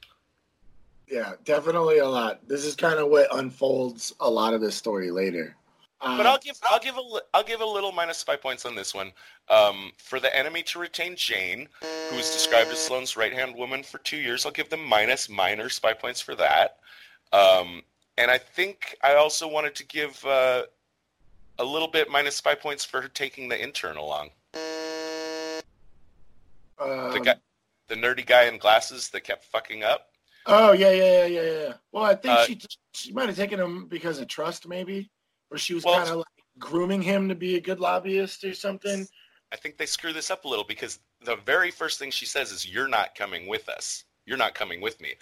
[1.11, 2.47] Yeah, definitely a lot.
[2.47, 5.57] This is kind of what unfolds a lot of the story later.
[6.03, 8.95] But I'll give I'll give a I'll give a little minus spy points on this
[8.95, 9.13] one.
[9.51, 13.83] Um, for the enemy to retain Jane, who is described as Sloane's right hand woman
[13.83, 16.79] for two years, I'll give them minus minor spy points for that.
[17.33, 17.83] Um,
[18.17, 20.63] and I think I also wanted to give uh,
[21.59, 24.31] a little bit minus spy points for her taking the intern along.
[26.79, 27.35] Um, The guy,
[27.89, 30.10] the nerdy guy in glasses that kept fucking up.
[30.51, 31.75] Oh yeah, yeah, yeah, yeah, yeah.
[31.93, 32.61] Well, I think Uh, she
[32.93, 35.11] she might have taken him because of trust, maybe,
[35.51, 36.27] or she was Well- kind of like
[36.59, 39.07] grooming him to be a good lobbyist or something.
[39.53, 42.53] I think they screw this up a little because the very first thing she says
[42.53, 44.05] is, "You're not coming with us.
[44.27, 45.15] You're not coming with me."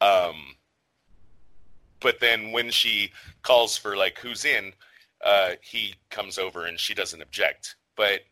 [0.00, 0.56] Um,
[2.00, 4.74] but then when she calls for like who's in,
[5.24, 7.76] uh, he comes over and she doesn't object.
[7.96, 8.24] But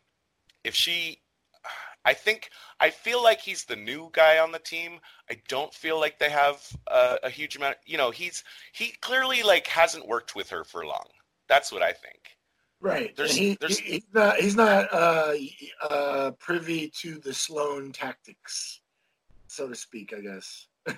[0.65, 1.23] if she,
[2.05, 5.01] I think I feel like he's the new guy on the team.
[5.31, 7.77] I don't feel like they have uh, a huge amount.
[7.87, 11.07] You know, he's he clearly like hasn't worked with her for long.
[11.49, 12.21] That's what I think.
[12.81, 13.17] Right.
[13.17, 15.33] There's- he, there's- he- he's not he's not uh,
[15.89, 18.81] uh, privy to the Sloane tactics,
[19.47, 20.13] so to speak.
[20.17, 20.67] I guess.
[20.87, 20.97] Right.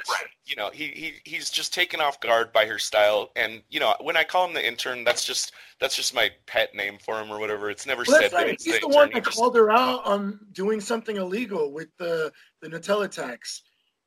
[0.08, 0.28] Right.
[0.44, 3.94] You know, he, he he's just taken off guard by her style, and you know,
[4.02, 7.30] when I call him the intern, that's just that's just my pet name for him
[7.32, 7.70] or whatever.
[7.70, 8.48] It's never Well, said that right.
[8.50, 11.88] it's He's the the one that just- called her out on doing something illegal with
[11.98, 13.62] the the Nutella tax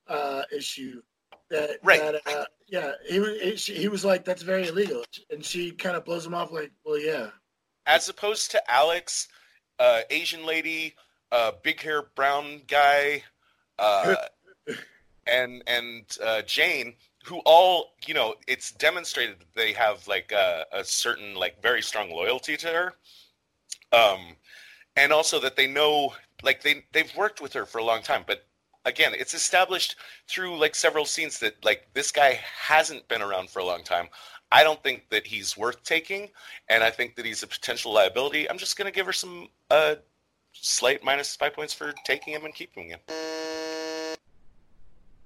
[0.07, 1.01] uh, issue.
[1.49, 1.99] That, Right.
[1.99, 2.91] That, uh, yeah.
[3.09, 6.51] He was he was like, "That's very illegal," and she kind of blows him off
[6.51, 7.29] like, "Well, yeah."
[7.87, 9.27] as opposed to Alex,
[9.79, 10.93] uh, Asian lady,
[11.31, 13.23] uh, big hair brown guy,
[13.79, 14.15] uh,
[15.29, 20.65] and and uh, Jane, who all you know, it's demonstrated that they have like a,
[20.71, 22.93] a certain like very strong loyalty to her,
[23.91, 24.35] um,
[24.95, 26.13] and also that they know
[26.43, 28.43] like they they've worked with her for a long time, but.
[28.85, 29.97] Again, it's established
[30.29, 34.07] through like several scenes that like this guy hasn't been around for a long time.
[34.49, 36.29] I don't think that he's worth taking,
[36.69, 38.49] and I think that he's a potential liability.
[38.49, 39.95] I'm just going to give her some uh,
[40.53, 42.99] slight spy points for taking him and keeping him.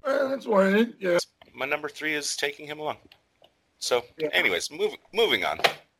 [0.03, 0.95] Uh, that's warranted.
[0.99, 1.17] Yeah.
[1.53, 2.97] My number three is taking him along.
[3.77, 4.29] So, Yeah.
[4.33, 5.59] anyways, move, moving on.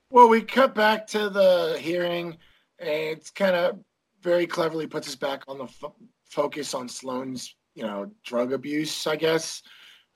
[0.10, 2.38] Well, we cut back to the hearing,
[2.80, 3.80] and it's kind of
[4.22, 9.08] very cleverly puts us back on the fo- focus on Sloane's, you know, drug abuse,
[9.08, 9.62] I guess.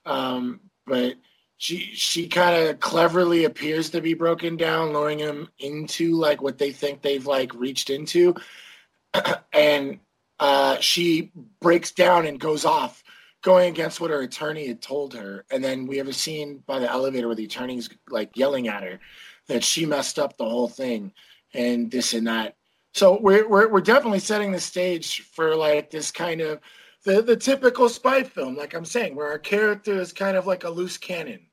[0.04, 1.16] Um, but
[1.58, 6.58] she she kind of cleverly appears to be broken down, luring him into like what
[6.58, 8.34] they think they've like reached into,
[9.52, 9.98] and
[10.38, 13.02] uh, she breaks down and goes off,
[13.46, 15.44] going against what her attorney had told her.
[15.52, 18.82] And then we have a scene by the elevator where the attorney's like yelling at
[18.82, 18.98] her
[19.46, 21.12] that she messed up the whole thing
[21.54, 22.56] and this and that.
[22.92, 26.58] So we're we're, we're definitely setting the stage for like this kind of
[27.04, 30.64] the, the typical spy film, like I'm saying, where our character is kind of like
[30.64, 31.46] a loose cannon.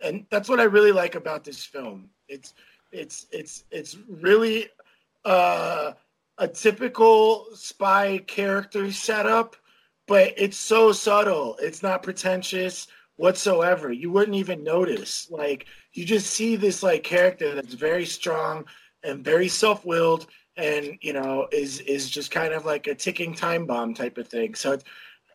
[0.00, 2.08] And that's what I really like about this film.
[2.28, 2.54] It's
[2.92, 4.68] it's it's it's really
[5.26, 5.92] uh,
[6.38, 9.54] a typical spy character setup,
[10.06, 11.56] but it's so subtle.
[11.60, 13.92] It's not pretentious whatsoever.
[13.92, 15.28] You wouldn't even notice.
[15.30, 18.64] Like you just see this like character that's very strong
[19.02, 23.66] and very self-willed and you know is is just kind of like a ticking time
[23.66, 24.78] bomb type of thing so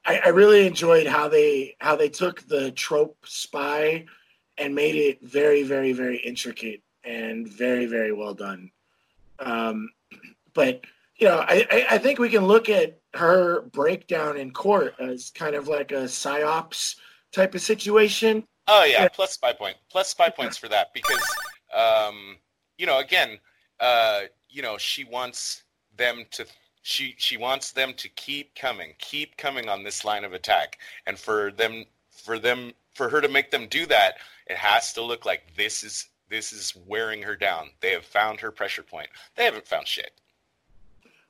[0.06, 4.06] I, I really enjoyed how they how they took the trope spy
[4.58, 8.72] and made it very very very intricate and very very well done
[9.40, 9.90] um
[10.54, 10.82] but
[11.18, 15.56] you know I i think we can look at her breakdown in court as kind
[15.56, 16.96] of like a psyops
[17.32, 21.22] type of situation Oh yeah, plus spy point, plus spy points for that because,
[21.74, 22.38] um,
[22.78, 23.40] you know, again,
[23.80, 25.64] uh, you know, she wants
[25.98, 26.46] them to.
[26.84, 31.20] She she wants them to keep coming, keep coming on this line of attack, and
[31.20, 34.16] for them, for them, for her to make them do that,
[34.48, 37.72] it has to look like this is this is wearing her down.
[37.82, 39.10] They have found her pressure point.
[39.36, 40.12] They haven't found shit.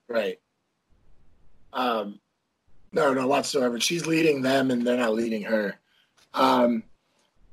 [0.08, 0.39] Right.
[1.74, 2.20] Um,
[2.94, 3.80] No, no, whatsoever.
[3.80, 5.80] She's leading them, and they're not leading her.
[6.34, 6.84] Um,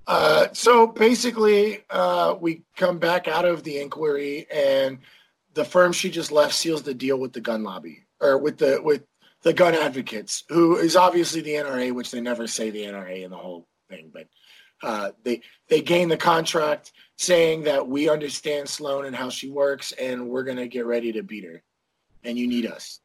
[0.06, 4.98] uh, so basically, uh, we come back out of the inquiry, and
[5.54, 8.80] the firm she just left seals the deal with the gun lobby or with the
[8.82, 9.02] with
[9.42, 13.30] the gun advocates, who is obviously the NRA, which they never say the NRA in
[13.30, 14.26] the whole thing, but
[14.82, 19.92] uh, they they gain the contract saying that we understand Sloane and how she works,
[19.92, 21.62] and we're gonna get ready to beat her,
[22.24, 23.00] and you need us.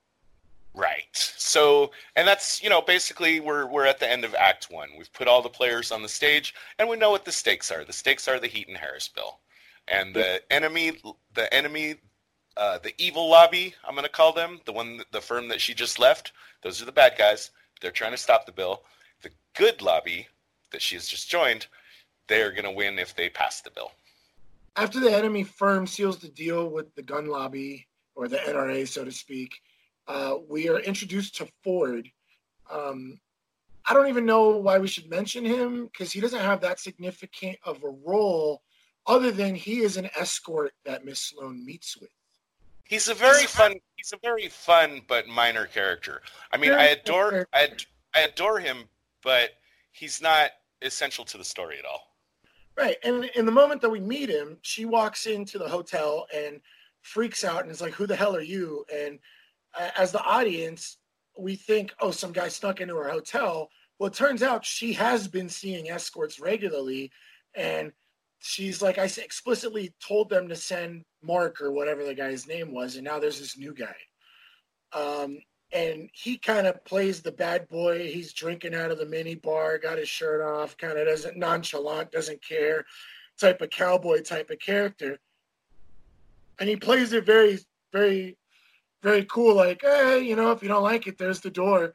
[0.75, 1.05] Right.
[1.13, 4.89] So, and that's you know basically we're we're at the end of Act One.
[4.97, 7.83] We've put all the players on the stage, and we know what the stakes are.
[7.83, 9.39] The stakes are the Heaton Harris bill,
[9.87, 10.93] and the enemy,
[11.35, 11.95] the enemy,
[12.57, 13.75] uh, the evil lobby.
[13.87, 16.31] I'm going to call them the one, the firm that she just left.
[16.63, 17.51] Those are the bad guys.
[17.81, 18.81] They're trying to stop the bill.
[19.21, 20.27] The good lobby
[20.71, 21.67] that she has just joined,
[22.27, 23.91] they are going to win if they pass the bill.
[24.75, 29.05] After the enemy firm seals the deal with the gun lobby or the NRA, so
[29.05, 29.61] to speak,
[30.07, 32.09] uh, we are introduced to Ford.
[32.69, 33.19] Um,
[33.85, 37.57] I don't even know why we should mention him because he doesn't have that significant
[37.63, 38.61] of a role,
[39.07, 42.09] other than he is an escort that Miss Sloane meets with.
[42.85, 43.73] He's a very fun.
[43.95, 46.21] He's a very fun but minor character.
[46.51, 47.69] I mean, I adore, I,
[48.13, 48.83] I adore him,
[49.23, 49.51] but
[49.91, 52.13] he's not essential to the story at all.
[52.75, 52.97] Right.
[53.03, 56.59] And in the moment that we meet him, she walks into the hotel and
[57.01, 58.85] freaks out and is like, Who the hell are you?
[58.93, 59.19] And
[59.97, 60.97] as the audience,
[61.37, 63.69] we think, Oh, some guy snuck into her hotel.
[63.99, 67.11] Well, it turns out she has been seeing escorts regularly.
[67.55, 67.91] And
[68.39, 72.95] she's like, I explicitly told them to send Mark or whatever the guy's name was.
[72.95, 73.95] And now there's this new guy.
[74.91, 75.37] Um,
[75.71, 78.11] and he kind of plays the bad boy.
[78.11, 82.11] He's drinking out of the mini bar, got his shirt off, kind of doesn't nonchalant,
[82.11, 82.85] doesn't care,
[83.39, 85.19] type of cowboy type of character.
[86.59, 87.59] And he plays it very,
[87.91, 88.37] very,
[89.03, 89.55] very cool.
[89.55, 91.93] Like, hey, you know, if you don't like it, there's the door.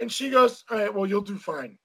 [0.00, 1.76] And she goes, all right, well, you'll do fine.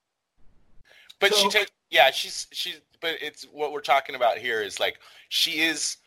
[1.19, 2.79] But So- she takes, yeah, she's she's.
[3.01, 5.97] But it's what we're talking about here is like she is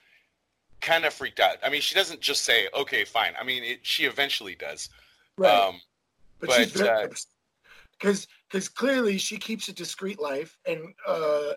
[0.82, 1.56] kind of freaked out.
[1.64, 4.90] I mean, she doesn't just say, "Okay, fine." I mean, it, she eventually does.
[5.38, 5.50] Right.
[5.50, 5.80] Um,
[6.38, 7.08] but, she's but, uh,
[7.92, 11.52] because because clearly she keeps a discreet life and uh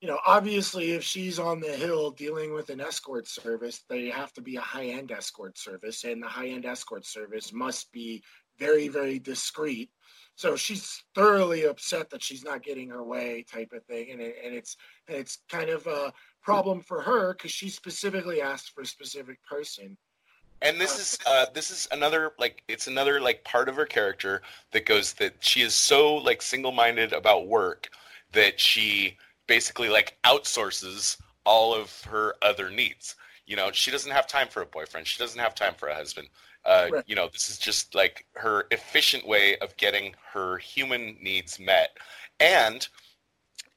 [0.00, 4.32] you know obviously if she's on the hill dealing with an escort service they have
[4.32, 8.22] to be a high-end escort service and the high-end escort service must be
[8.58, 9.90] very very discreet.
[10.34, 14.36] So she's thoroughly upset that she's not getting her way type of thing and, it,
[14.44, 14.76] and it's
[15.08, 19.38] and it's kind of a problem for her because she specifically asked for a specific
[19.44, 19.96] person.
[20.60, 24.42] And this is uh, this is another like it's another like part of her character
[24.72, 27.88] that goes that she is so like single-minded about work
[28.32, 29.16] that she
[29.48, 33.16] basically like outsources all of her other needs.
[33.46, 35.06] You know she doesn't have time for a boyfriend.
[35.08, 36.28] She doesn't have time for a husband.
[36.64, 37.04] Uh, Right.
[37.08, 41.96] you know this is just like her efficient way of getting her human needs met.
[42.38, 42.86] And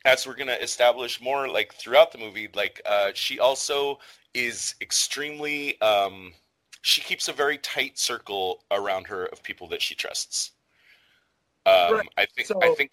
[0.03, 3.99] as we're going to establish more like throughout the movie like uh, she also
[4.33, 6.33] is extremely um,
[6.81, 10.51] she keeps a very tight circle around her of people that she trusts.
[11.65, 12.09] Um, Right.
[12.17, 12.91] i think So- i think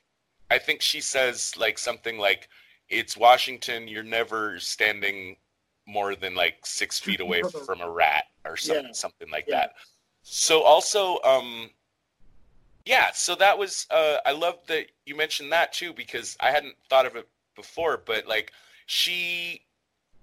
[0.50, 2.48] i think she says like something like
[2.88, 5.36] it's washington you're never standing
[5.86, 8.92] more than like six feet away From a- rat or some, Yeah.
[8.92, 9.56] something like Yeah.
[9.60, 9.74] that
[10.22, 11.70] so also um
[12.84, 16.74] yeah so that was uh i love that you mentioned that too because i hadn't
[16.88, 18.52] thought of it before but like
[18.86, 19.62] she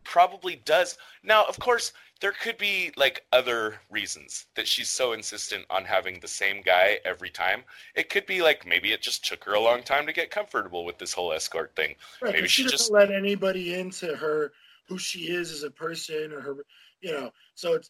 [0.04, 5.66] probably does now of course there could be like other reasons that she's so insistent
[5.70, 7.64] on having the same guy every time
[7.96, 10.86] it could be like maybe it just took her a long time to get comfortable
[10.86, 14.54] with this whole escort thing Right, Maybe she she doesn't just- let anybody into her
[14.88, 16.56] who she is as a person or her,
[17.02, 17.32] you know.
[17.56, 17.90] So it's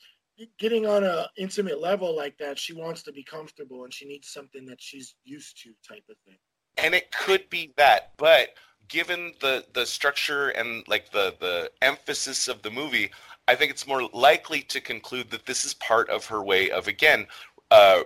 [0.57, 2.57] getting on a intimate level like that.
[2.57, 6.15] She wants to be comfortable and she needs something that she's used to, type of
[6.25, 6.37] thing.
[6.77, 8.49] and it could be that but
[8.87, 13.09] given the the structure and like the the emphasis of the movie
[13.47, 16.87] i think it's more likely to conclude that this is part of her way of
[16.87, 17.25] again
[17.71, 18.01] uh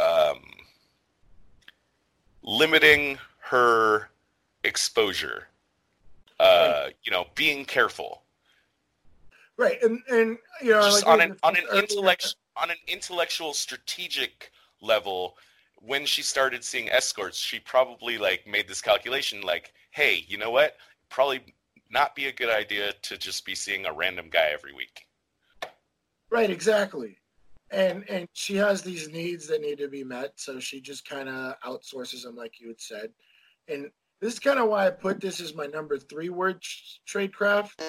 [0.00, 0.38] um
[2.42, 4.08] limiting her
[4.64, 5.48] exposure
[6.40, 8.22] uh you know being careful.
[9.56, 12.70] Right, and and you know, just like on an on an discussed earlier- intellect on
[12.70, 15.36] an intellectual strategic level
[15.80, 20.50] when she started seeing escorts she probably like made this calculation like hey you know
[20.50, 20.76] what?
[21.08, 21.54] Probably
[21.90, 25.08] not be a good idea to just be seeing a random guy every week
[26.30, 27.18] Right, exactly.
[27.70, 31.28] And and she has these needs that need to be met, so she just kind
[31.28, 33.10] of outsources them, like you had said.
[33.68, 37.18] And this is kind of why I put this as my number three word tr-
[37.18, 37.80] tradecraft.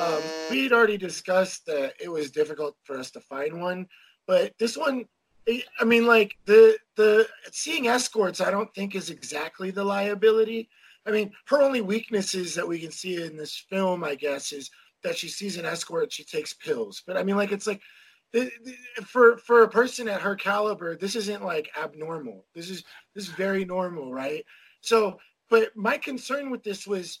[0.00, 3.86] Um, we'd already discussed that it was difficult for us to find one,
[4.26, 5.04] but this one
[5.48, 10.68] I mean, like the the seeing escorts, I don't think is exactly the liability.
[11.06, 14.70] I mean, her only weaknesses that we can see in this film, I guess, is
[15.02, 17.02] that she sees an escort, she takes pills.
[17.06, 17.80] But I mean, like it's like
[19.04, 22.44] for for a person at her caliber, this isn't like abnormal.
[22.54, 22.84] This is
[23.14, 24.44] this is very normal, right?
[24.80, 27.20] So, but my concern with this was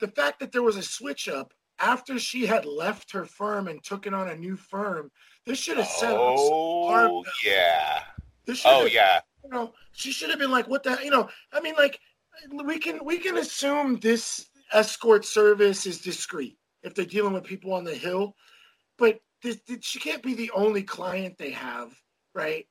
[0.00, 3.82] the fact that there was a switch up after she had left her firm and
[3.82, 5.10] took it on a new firm.
[5.44, 7.24] This should have set oh, up.
[7.44, 8.02] yeah.
[8.64, 9.20] oh yeah.
[9.44, 12.00] You know, she should have been like, "What the?" You know, I mean, like,
[12.64, 17.72] we can we can assume this escort service is discreet if they're dealing with people
[17.72, 18.34] on the hill,
[18.98, 21.92] but this, this, she can't be the only client they have,
[22.34, 22.66] right?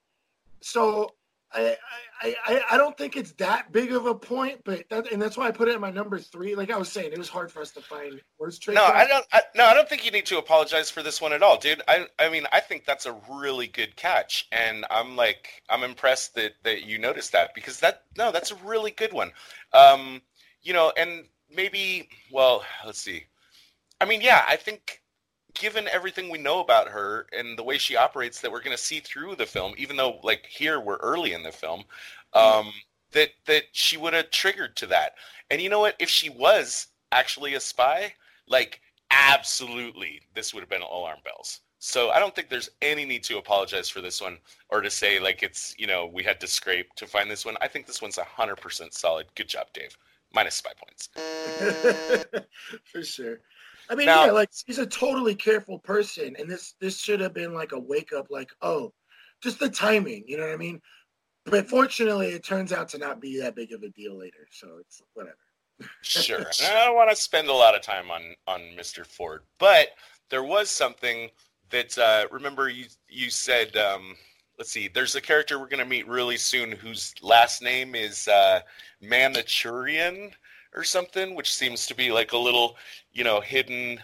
[0.61, 1.09] So
[1.55, 1.77] I,
[2.21, 5.47] I, I, don't think it's that big of a point, but that, and that's why
[5.47, 6.55] I put it in my number three.
[6.55, 8.59] Like I was saying, it was hard for us to find words.
[8.67, 9.25] No, I don't.
[9.31, 11.81] I, no, I don't think you need to apologize for this one at all, dude.
[11.87, 16.35] I, I mean, I think that's a really good catch, and I'm like, I'm impressed
[16.35, 19.31] that that you noticed that because that, no, that's a really good one.
[19.73, 20.21] Um,
[20.61, 23.25] you know, and maybe, well, let's see.
[24.01, 25.01] I mean, yeah, I think
[25.55, 28.81] given everything we know about her and the way she operates that we're going to
[28.81, 31.83] see through the film even though like here we're early in the film
[32.33, 32.71] um,
[33.11, 35.13] that that she would have triggered to that.
[35.49, 35.95] And you know what?
[35.99, 38.13] If she was actually a spy
[38.47, 38.81] like
[39.11, 41.61] absolutely this would have been alarm bells.
[41.79, 44.37] So i don't think there's any need to apologize for this one
[44.69, 47.55] or to say like it's you know we had to scrape to find this one.
[47.61, 49.27] I think this one's 100% solid.
[49.35, 49.97] Good job dave.
[50.33, 51.09] Minus five points.
[52.83, 53.39] For sure
[53.89, 57.33] I mean, now, yeah, like he's a totally careful person, and this this should have
[57.33, 58.93] been like a wake up, like oh,
[59.41, 60.81] just the timing, you know what I mean?
[61.45, 64.77] But fortunately, it turns out to not be that big of a deal later, so
[64.79, 65.37] it's whatever.
[66.01, 69.05] sure, I don't want to spend a lot of time on on Mr.
[69.05, 69.89] Ford, but
[70.29, 71.29] there was something
[71.69, 73.75] that uh, remember you you said.
[73.77, 74.15] Um,
[74.57, 74.87] let's see.
[74.87, 78.61] There's a character we're going to meet really soon whose last name is uh,
[79.03, 80.31] Manucharian
[80.75, 82.77] or something, which seems to be like a little,
[83.13, 83.99] you know, hidden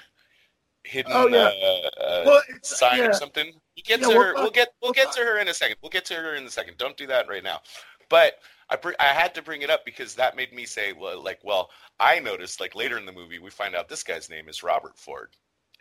[0.83, 1.51] hidden oh, yeah.
[1.63, 3.07] uh, uh, well, sign yeah.
[3.07, 3.51] or something.
[3.75, 4.33] You get yeah, to her.
[4.33, 5.77] We'll, we'll get we'll get to her in a second.
[5.81, 6.77] We'll get to her in a second.
[6.77, 7.61] Don't do that right now.
[8.09, 11.21] But I br- I had to bring it up because that made me say, well,
[11.21, 11.69] like, well,
[11.99, 14.97] I noticed like later in the movie we find out this guy's name is Robert
[14.97, 15.29] Ford.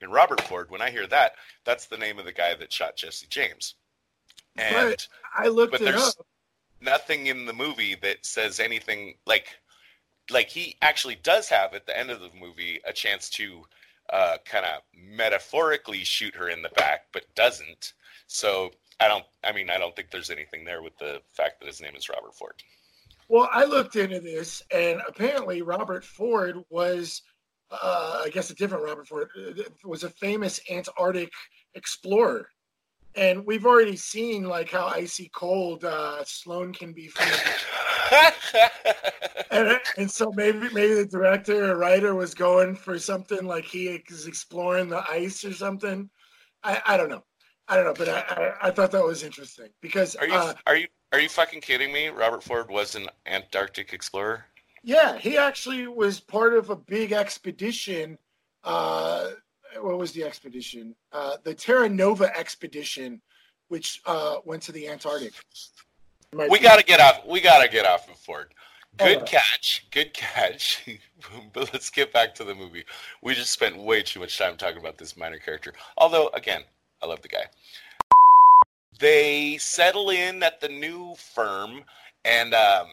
[0.02, 1.32] And Robert Ford, when I hear that,
[1.64, 3.74] that's the name of the guy that shot Jesse James.
[4.56, 6.26] And but I looked but there's up.
[6.80, 9.48] nothing in the movie that says anything like
[10.30, 13.62] like he actually does have at the end of the movie a chance to
[14.12, 17.92] uh, kind of metaphorically shoot her in the back, but doesn't.
[18.26, 19.24] So I don't.
[19.44, 22.08] I mean, I don't think there's anything there with the fact that his name is
[22.08, 22.54] Robert Ford.
[23.28, 27.22] Well, I looked into this, and apparently Robert Ford was,
[27.70, 31.30] uh, I guess, a different Robert Ford uh, was a famous Antarctic
[31.74, 32.48] explorer
[33.16, 37.10] and we've already seen like how icy cold uh, Sloane can be.
[39.50, 43.86] and, and so maybe maybe the director or writer was going for something like he
[43.88, 46.08] is exploring the ice or something.
[46.62, 47.24] I, I don't know.
[47.68, 48.20] I don't know, but I,
[48.62, 51.60] I, I thought that was interesting because are you uh, are you are you fucking
[51.60, 52.08] kidding me?
[52.08, 54.44] Robert Ford was an Antarctic explorer.
[54.82, 58.18] Yeah, he actually was part of a big expedition
[58.64, 59.30] uh,
[59.80, 60.94] what was the expedition?
[61.12, 63.20] Uh, the Terra Nova expedition,
[63.68, 65.32] which uh, went to the Antarctic.
[66.32, 67.26] We got to get off.
[67.26, 68.54] We got to get off of Ford.
[68.98, 69.86] Good catch.
[69.90, 70.86] Good catch.
[71.52, 72.84] but let's get back to the movie.
[73.22, 75.72] We just spent way too much time talking about this minor character.
[75.96, 76.62] Although, again,
[77.02, 77.44] I love the guy.
[78.98, 81.82] They settle in at the new firm,
[82.24, 82.88] and um,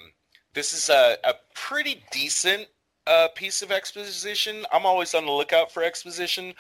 [0.54, 2.68] this is a, a pretty decent
[3.06, 4.66] uh, piece of exposition.
[4.72, 6.54] I'm always on the lookout for exposition,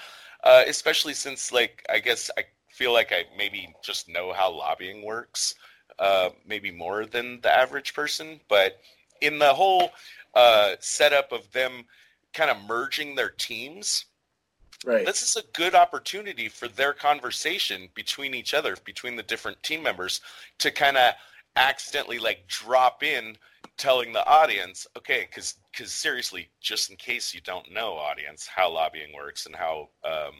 [0.43, 5.05] uh, especially since, like, I guess I feel like I maybe just know how lobbying
[5.05, 5.55] works,
[5.99, 8.39] uh, maybe more than the average person.
[8.47, 8.81] But
[9.21, 9.91] in the whole
[10.33, 11.85] uh, setup of them
[12.33, 14.05] kind of merging their teams,
[14.85, 15.05] right.
[15.05, 19.81] this is a good opportunity for their conversation between each other, between the different team
[19.81, 20.21] members,
[20.59, 21.13] to kind of
[21.55, 23.37] accidentally like drop in
[23.77, 28.71] telling the audience, okay, because because seriously, just in case you don't know, audience, how
[28.71, 30.33] lobbying works and how um,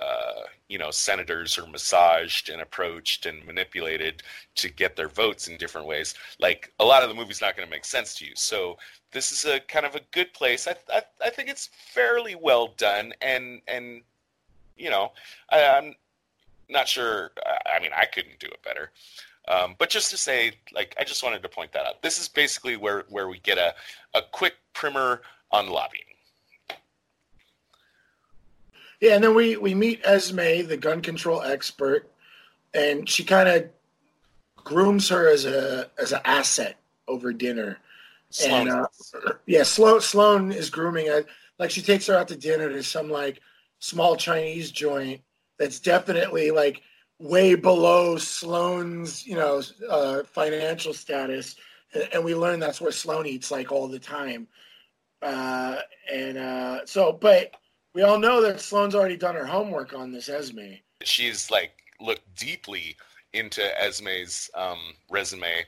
[0.00, 4.22] uh, you know senators are massaged and approached and manipulated
[4.56, 6.14] to get their votes in different ways.
[6.38, 8.78] Like a lot of the movie's not going to make sense to you, so
[9.12, 10.66] this is a kind of a good place.
[10.66, 14.02] I I, I think it's fairly well done, and and
[14.76, 15.12] you know
[15.50, 15.94] I, I'm
[16.68, 17.32] not sure.
[17.74, 18.90] I mean, I couldn't do it better.
[19.48, 22.02] Um, but just to say, like, I just wanted to point that out.
[22.02, 23.74] This is basically where, where we get a,
[24.14, 26.04] a quick primer on lobbying.
[29.00, 32.10] Yeah, and then we, we meet Esme, the gun control expert,
[32.74, 33.70] and she kind of
[34.56, 36.76] grooms her as a as an asset
[37.08, 37.78] over dinner.
[38.30, 38.68] Sloane.
[38.68, 38.86] And uh,
[39.46, 41.24] yeah, Sloane Sloane is grooming her.
[41.58, 43.40] Like she takes her out to dinner to some like
[43.78, 45.20] small Chinese joint
[45.58, 46.82] that's definitely like
[47.18, 51.56] way below Sloane's, you know, uh, financial status.
[51.92, 54.46] And, and we learn that's where Sloane eats like all the time.
[55.20, 55.76] Uh,
[56.10, 57.52] and uh, so, but
[57.94, 60.74] we all know that Sloane's already done her homework on this Esme.
[61.02, 62.96] she's like looked deeply
[63.32, 64.78] into Esme's um,
[65.10, 65.64] resume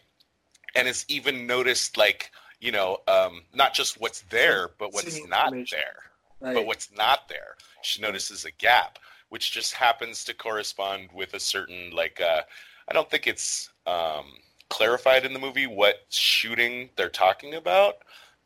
[0.75, 5.51] and has even noticed like you know um, not just what's there but what's not
[5.70, 6.03] there
[6.41, 6.55] Right.
[6.55, 8.99] but what's not there she notices a gap
[9.29, 12.41] which just happens to correspond with a certain like uh,
[12.89, 14.25] i don't think it's um,
[14.68, 17.99] clarified in the movie what shooting they're talking about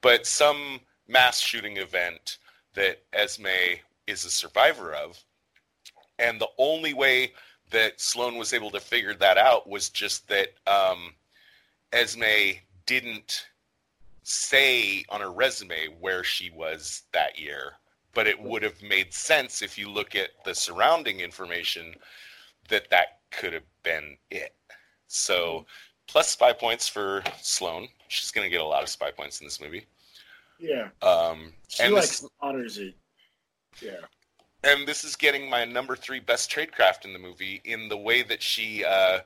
[0.03, 2.37] but some mass shooting event
[2.77, 3.47] that esme
[4.07, 5.23] is a survivor of
[6.19, 7.33] and the only way
[7.71, 11.13] that sloane was able to figure that out was just that um,
[11.93, 12.55] esme
[12.87, 13.47] didn't
[14.23, 17.73] say on her resume where she was that year
[18.17, 21.95] but it would have made sense if you look at the surrounding information
[22.71, 24.55] that that could have been it.
[25.07, 25.67] So,
[26.07, 27.89] plus spy points for Sloane.
[28.09, 29.85] She's going to get a lot of spy points in this movie.
[30.59, 30.89] Yeah.
[31.03, 32.95] Um, She and this, honors it.
[33.83, 34.01] Yeah.
[34.65, 38.23] and this is getting my number three best tradecraft in the movie in the way
[38.23, 39.21] that she, uh,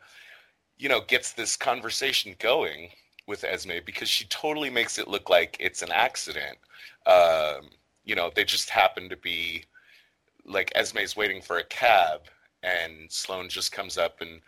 [0.78, 2.88] you know, gets this conversation going
[3.26, 6.58] with Esme because she totally makes it look like it's an accident.
[7.06, 7.70] Um,
[8.04, 9.64] you know, they just happen to be
[10.44, 12.22] like Esme's waiting for a cab,
[12.62, 14.40] and Sloane just comes up and,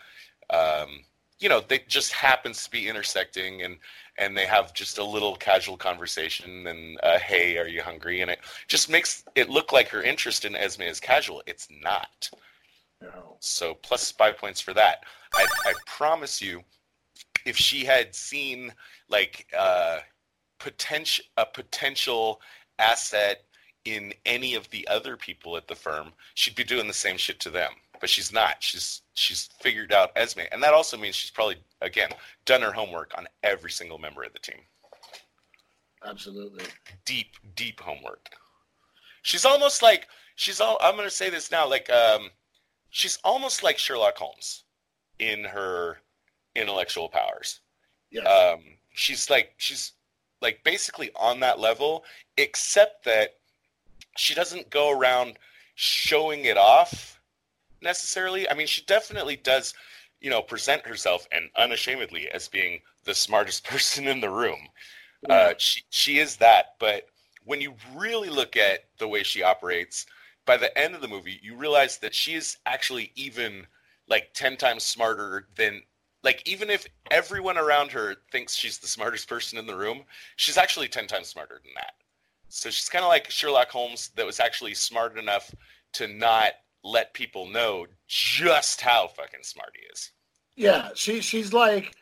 [0.51, 1.01] um,
[1.39, 3.77] you know, they just happens to be intersecting, and
[4.19, 8.21] and they have just a little casual conversation, and uh, hey, are you hungry?
[8.21, 11.43] And it just makes it look like her interest in Esme is casual.
[11.47, 12.31] It's not.
[13.01, 13.37] No.
[13.41, 15.05] So plus spy points for that.
[15.35, 16.63] I, I promise you,
[17.45, 18.73] if she had seen
[19.09, 19.99] like uh,
[20.59, 22.41] potential a potential
[22.79, 23.45] asset
[23.85, 27.41] in any of the other people at the firm, she'd be doing the same shit
[27.41, 27.73] to them.
[28.01, 28.57] But she's not.
[28.61, 32.11] She's she's figured out Esme, and that also means she's probably again
[32.45, 34.61] done her homework on every single member of the team.
[36.05, 36.65] Absolutely.
[37.05, 38.31] Deep, deep homework.
[39.23, 40.79] She's almost like she's all.
[40.81, 41.69] I'm going to say this now.
[41.69, 42.31] Like um,
[42.91, 44.65] she's almost like Sherlock Holmes
[45.19, 45.99] in her
[46.57, 47.61] intellectual powers.
[48.11, 48.23] Yeah.
[48.23, 48.61] Um,
[48.93, 49.93] she's like she's
[50.41, 52.05] like basically on that level,
[52.37, 53.37] except that
[54.17, 55.39] she doesn't go around
[55.75, 57.21] showing it off
[57.83, 58.49] necessarily.
[58.49, 59.75] I mean, she definitely does,
[60.21, 64.69] you know, present herself and unashamedly as being the smartest person in the room.
[65.29, 67.07] Uh, she she is that, but
[67.45, 70.07] when you really look at the way she operates,
[70.47, 73.67] by the end of the movie, you realize that she is actually even
[74.09, 75.83] like ten times smarter than
[76.25, 80.03] like even if everyone around her thinks she's the smartest person in the room,
[80.37, 81.95] she's actually ten times smarter than that.
[82.49, 85.55] So she's kind of like Sherlock Holmes that was actually smart enough
[85.95, 86.53] to not
[86.85, 90.11] let people know just how fucking smart he is.
[90.57, 91.95] Yeah, she she's like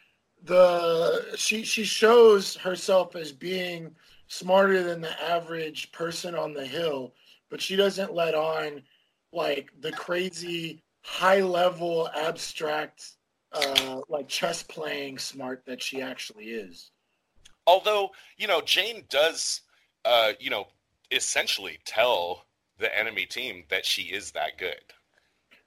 [0.44, 3.94] the she she shows herself as being
[4.28, 7.14] smarter than the average person on the hill,
[7.50, 8.82] but she doesn't let on
[9.32, 13.12] like the crazy high level abstract
[13.52, 16.90] uh like chess playing smart that she actually is.
[17.66, 19.62] although you know jane does
[20.04, 20.66] uh you know
[21.10, 22.44] essentially tell
[22.80, 24.80] the enemy team that she is that good.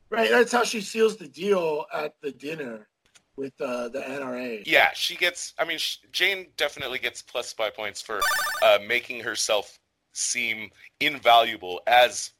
[0.10, 2.88] Right, that's how she seals the deal at the dinner
[3.36, 4.62] with uh, the NRA.
[4.66, 8.22] yeah she gets i mean sh- jane definitely gets plus spy points for
[8.62, 9.80] uh making herself
[10.14, 12.34] seem invaluable as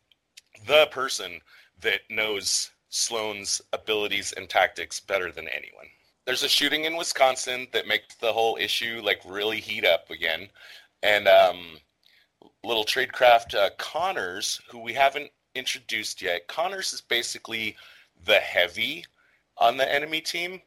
[0.68, 1.40] the person
[1.82, 5.88] that knows sloane's abilities and tactics better than anyone.
[6.26, 10.48] There's a shooting in wisconsin that makes the whole issue like really heat up again.
[11.02, 11.80] And um
[12.64, 16.48] little tradecraft uh, Connors, who we haven't introduced yet.
[16.48, 17.76] Connors is basically
[18.26, 19.06] the heavy
[19.58, 20.62] on the enemy team.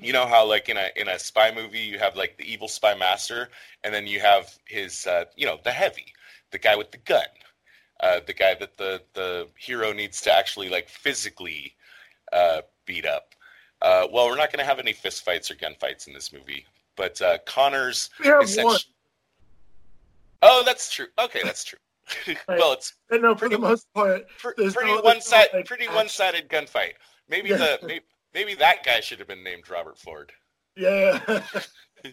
[0.00, 2.68] You know how like in a in a spy movie you have like the evil
[2.68, 3.48] spy master,
[3.84, 6.06] and then you have his uh, you know the heavy,
[6.52, 7.26] the guy with the gun,
[8.00, 11.74] uh, the guy that the the hero needs to actually like physically
[12.32, 13.34] uh, beat up.
[13.82, 16.64] Uh, well, we're not going to have any fist fights or gunfights in this movie,
[16.96, 18.78] but uh, Connors We have essentially- one.
[20.78, 21.06] That's true.
[21.18, 21.78] Okay, that's true.
[22.48, 25.86] well, it's no, for Pretty the most part, pr- pretty no- one side, like, pretty
[25.88, 26.92] one sided gunfight.
[27.28, 27.56] Maybe Yeah.
[27.56, 30.32] the maybe, maybe that guy should have been named Robert Ford.
[30.76, 31.18] yeah.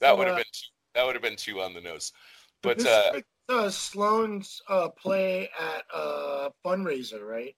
[0.00, 2.12] That would have Uh, been too, that would have been too on the nose.
[2.62, 7.54] But But uh, like, uh, Sloane's uh, play at a fundraiser, right?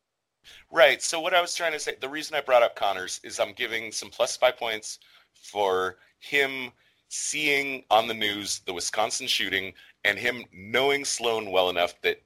[0.71, 1.01] Right.
[1.01, 3.53] So what I was trying to say, the reason I brought up Connors is I'm
[3.53, 4.99] giving some five points
[5.33, 6.73] for him
[7.15, 9.73] seeing on the news the Wisconsin shooting
[10.05, 12.21] and him knowing Sloane well enough that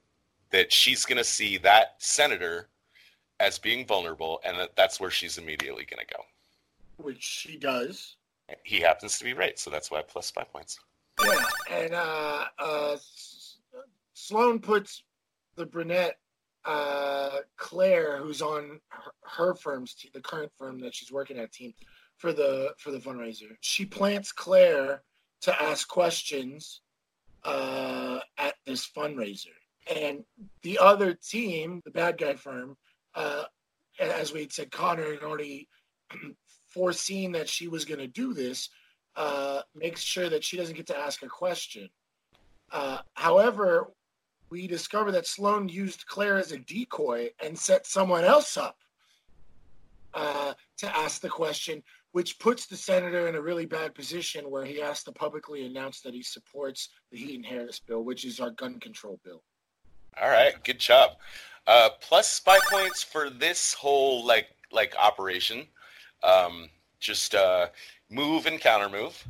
[0.51, 2.69] that she's going to see that senator
[3.39, 6.23] as being vulnerable and that that's where she's immediately going to go.
[6.97, 8.15] Which she does.
[8.63, 10.79] He happens to be right, so that's why plus spy points.
[11.23, 12.97] Yeah, and uh, uh,
[14.15, 15.03] Sloane puts
[15.55, 16.17] the brunette
[16.65, 21.73] uh, Claire, who's on her, her firm's the current firm that she's working at team
[22.19, 23.55] for the for the fundraiser.
[23.61, 25.01] She plants Claire
[25.41, 26.81] to ask questions
[27.43, 29.55] uh, at this fundraiser,
[29.93, 30.23] and
[30.61, 32.77] the other team, the bad guy firm,
[33.15, 33.45] uh,
[33.99, 35.67] as we had said, Connor had already
[36.67, 38.69] foreseen that she was going to do this.
[39.15, 41.89] Uh, makes sure that she doesn't get to ask a question.
[42.71, 43.87] Uh, however,
[44.49, 48.77] we discover that Sloane used Claire as a decoy and set someone else up
[50.13, 54.65] uh, to ask the question, which puts the senator in a really bad position where
[54.65, 58.51] he has to publicly announce that he supports the Heaton Harris bill, which is our
[58.51, 59.43] gun control bill.
[60.21, 61.11] All right, good job.
[61.67, 65.65] Uh, plus spy points for this whole like like operation.
[66.23, 67.67] Um, just uh,
[68.09, 69.23] move and counter move.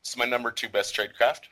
[0.00, 1.42] It's my number two best tradecraft.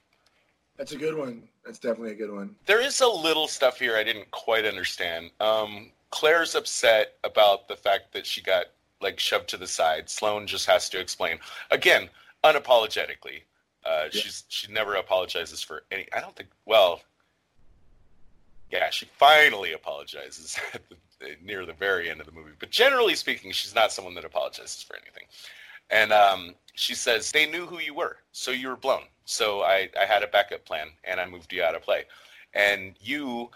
[0.77, 1.49] That's a good one.
[1.65, 2.57] That's definitely a good one.
[2.67, 5.31] There is a little stuff here I didn't quite understand.
[5.41, 8.67] Um, Claire's upset about the fact that she got
[9.03, 10.09] like shoved to the side.
[10.09, 11.39] Sloane just has to explain
[11.71, 12.09] again,
[12.45, 13.43] unapologetically.
[13.85, 14.21] Uh, yeah.
[14.21, 16.07] She's she never apologizes for any.
[16.15, 16.51] I don't think.
[16.67, 17.03] Well,
[18.71, 20.59] yeah, she finally apologizes
[21.21, 22.53] the, near the very end of the movie.
[22.59, 25.25] But generally speaking, she's not someone that apologizes for anything.
[25.91, 29.03] And um, she says, They knew who you were, so you were blown.
[29.25, 32.05] So I, I had a backup plan and I moved you out of play.
[32.55, 33.51] And you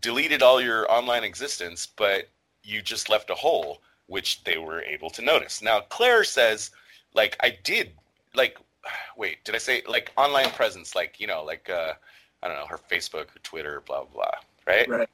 [0.00, 2.28] deleted all your online existence, but
[2.62, 5.62] you just left a hole, which they were able to notice.
[5.62, 6.70] Now, Claire says,
[7.14, 7.92] like, I did,
[8.34, 8.58] like,
[9.16, 11.94] wait, did I say, like, online presence, like, you know, like, uh,
[12.42, 14.30] I don't know, her Facebook her Twitter, blah, blah, blah,
[14.66, 14.88] right?
[14.88, 15.08] Right.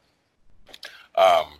[1.16, 1.58] Um,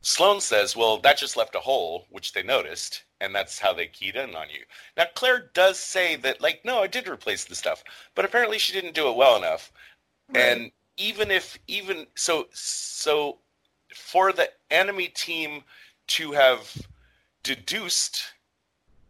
[0.00, 3.86] Sloane says, well, that just left a hole, which they noticed and that's how they
[3.86, 4.60] keyed in on you.
[4.96, 7.82] Now Claire does say that like no, I did replace the stuff,
[8.14, 9.72] but apparently she didn't do it well enough.
[10.28, 10.40] Right.
[10.40, 13.38] And even if even so so
[13.94, 15.62] for the enemy team
[16.08, 16.74] to have
[17.42, 18.22] deduced,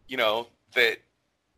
[0.08, 0.98] you know, that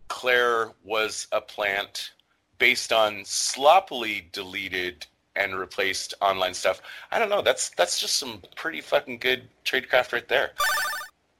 [0.08, 2.12] Claire was a plant
[2.58, 6.80] based on sloppily deleted and replaced online stuff.
[7.10, 7.42] I don't know.
[7.42, 10.50] That's that's just some pretty fucking good tradecraft right there.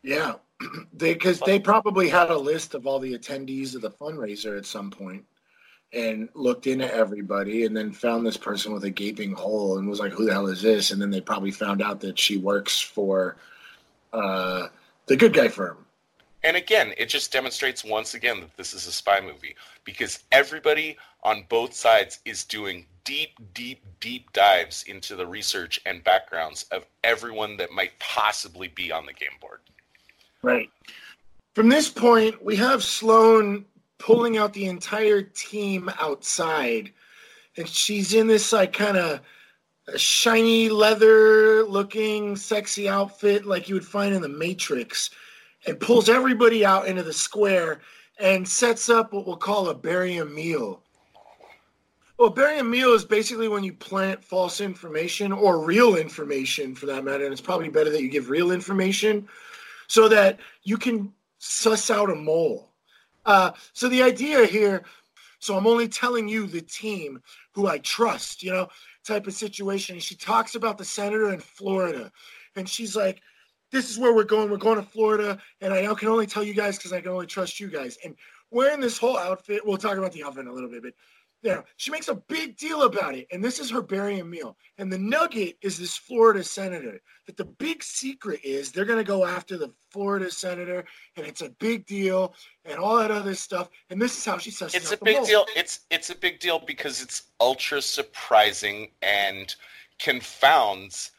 [0.02, 0.34] Yeah,
[0.92, 4.66] they because they probably had a list of all the attendees of the fundraiser at
[4.66, 5.24] some point
[5.92, 10.00] and looked into everybody and then found this person with a gaping hole and was
[10.00, 12.78] like who the hell is this and then they probably found out that she works
[12.78, 13.36] for
[14.12, 14.68] uh,
[15.06, 15.84] the good guy firm
[16.44, 19.54] and again it just demonstrates once again that this is a spy movie
[19.84, 26.04] because everybody on both sides is doing deep deep deep dives into the research and
[26.04, 29.60] backgrounds of everyone that might possibly be on the game board
[30.42, 30.70] Right.
[31.54, 33.64] From this point, we have Sloane
[33.98, 36.92] pulling out the entire team outside,
[37.56, 39.20] and she's in this like kind of
[39.96, 45.10] shiny leather looking sexy outfit like you would find in the Matrix,
[45.66, 47.80] and pulls everybody out into the square
[48.18, 50.82] and sets up what we'll call a barium meal.
[52.18, 56.86] Well, a barium meal is basically when you plant false information or real information for
[56.86, 59.28] that matter, and it's probably better that you give real information
[59.86, 62.70] so that you can suss out a mole.
[63.24, 64.82] Uh, so the idea here,
[65.38, 67.22] so I'm only telling you the team
[67.52, 68.68] who I trust, you know,
[69.08, 69.96] type of situation.
[69.96, 72.12] And she talks about the senator in Florida,
[72.54, 73.20] and she's like,
[73.72, 74.50] "This is where we're going.
[74.50, 77.26] We're going to Florida, and I can only tell you guys because I can only
[77.26, 78.14] trust you guys." And
[78.50, 80.94] wearing this whole outfit, we'll talk about the outfit in a little bit, but
[81.42, 81.64] there.
[81.76, 83.26] She makes a big deal about it.
[83.30, 84.56] And this is her barium meal.
[84.78, 87.00] And the nugget is this Florida senator.
[87.26, 90.84] That the big secret is they're going to go after the Florida senator.
[91.16, 92.34] And it's a big deal
[92.64, 93.68] and all that other stuff.
[93.90, 95.46] And this is how she says it's a big deal.
[95.56, 99.54] It's it's a big deal because it's ultra surprising and
[99.98, 101.12] confounds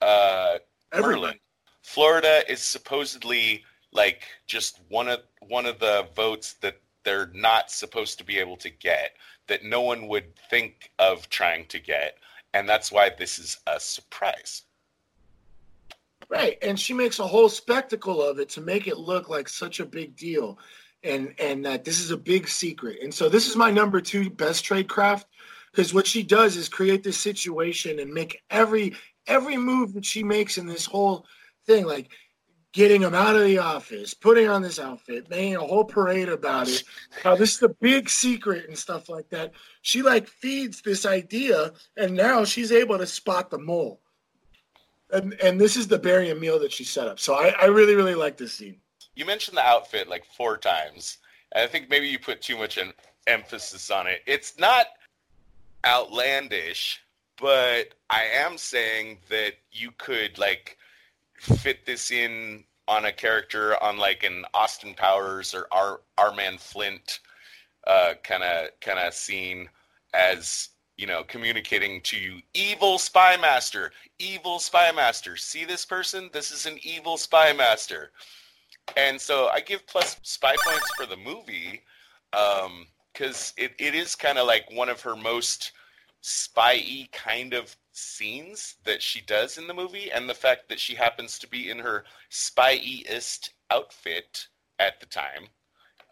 [0.00, 0.58] uh,
[0.94, 1.38] Merlin.
[1.82, 8.18] Florida is supposedly like just one of one of the votes that they're not supposed
[8.18, 9.12] to be able to get
[9.48, 12.18] that no one would think of trying to get
[12.54, 14.62] and that's why this is a surprise.
[16.28, 19.80] Right and she makes a whole spectacle of it to make it look like such
[19.80, 20.58] a big deal
[21.04, 22.98] and and that this is a big secret.
[23.02, 25.26] And so this is my number two best trade craft
[25.70, 28.94] because what she does is create this situation and make every
[29.26, 31.26] every move that she makes in this whole
[31.66, 32.10] thing, like
[32.72, 36.68] getting him out of the office, putting on this outfit, making a whole parade about
[36.68, 36.84] it,
[37.22, 39.52] how this is the big secret and stuff like that.
[39.82, 44.00] She like feeds this idea, and now she's able to spot the mole.
[45.10, 47.20] And and this is the barium meal that she set up.
[47.20, 48.76] So I, I really, really like this scene.
[49.14, 51.18] You mentioned the outfit like four times.
[51.54, 52.94] And I think maybe you put too much en-
[53.26, 54.22] emphasis on it.
[54.26, 54.86] It's not
[55.84, 57.02] outlandish,
[57.38, 60.78] but I am saying that you could like
[61.34, 66.58] fit this in on a character on like an Austin Powers or our our man
[66.58, 67.20] Flint
[67.86, 69.68] kind of kind of scene
[70.14, 75.36] as you know communicating to you evil spy master evil spy master.
[75.36, 76.30] See this person?
[76.32, 78.12] This is an evil spy master.
[78.96, 81.82] And so i give plus spy points for the movie
[82.32, 85.72] um because it, it is kind of like one of her most
[86.22, 90.94] spy-y kind of scenes that she does in the movie and the fact that she
[90.94, 95.46] happens to be in her spy-est outfit at the time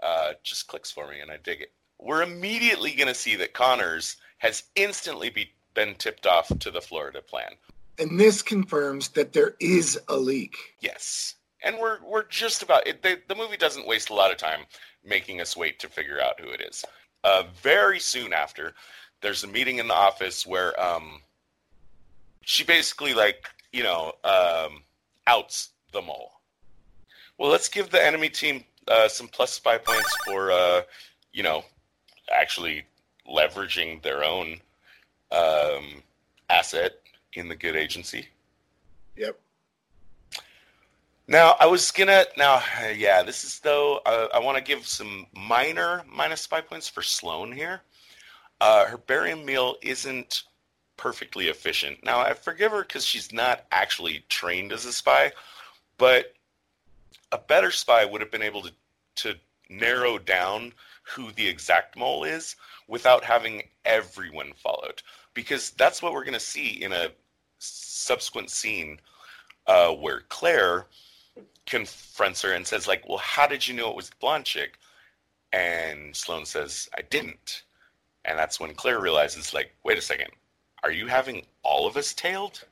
[0.03, 1.73] uh, just clicks for me and i dig it.
[1.99, 6.81] We're immediately going to see that connors has instantly be, been tipped off to the
[6.81, 7.53] florida plan.
[7.99, 10.57] And this confirms that there is a leak.
[10.81, 11.35] yes.
[11.63, 14.61] And we're we're just about it they, the movie doesn't waste a lot of time
[15.05, 16.85] making us wait to figure out who it is.
[17.23, 18.73] Uh, very soon after
[19.21, 21.21] there's a meeting in the office where um,
[22.51, 24.83] she basically like you know um,
[25.29, 26.41] outs them all.
[27.39, 30.83] Well, let's give the enemy team uh, some plus spy points for uh,
[31.33, 31.65] you know
[32.35, 32.85] actually
[33.29, 34.61] leveraging their own
[35.31, 36.03] um,
[36.49, 36.95] asset
[37.35, 38.27] in the good agency.
[39.17, 39.39] Yep.
[41.29, 42.61] Now I was gonna now
[42.97, 47.03] yeah this is though uh, I want to give some minor minus spy points for
[47.03, 47.83] Sloane here.
[48.61, 50.43] Uh, her barium meal isn't
[51.01, 52.05] perfectly efficient.
[52.05, 55.33] Now I forgive her because she's not actually trained as a spy,
[55.97, 56.35] but
[57.33, 58.73] a better spy would have been able to
[59.17, 59.35] to
[59.71, 62.55] narrow down who the exact mole is
[62.87, 65.03] without having everyone followed.
[65.33, 67.09] Because that's what we're going to see in a
[67.59, 69.01] subsequent scene
[69.67, 70.87] uh, where Claire
[71.67, 74.79] confronts her and says like well how did you know it was the blonde chick?
[75.53, 77.63] And sloane says i didn't.
[78.27, 80.31] And that's when claire realizes like wait a second
[80.83, 82.65] are you having all of us tailed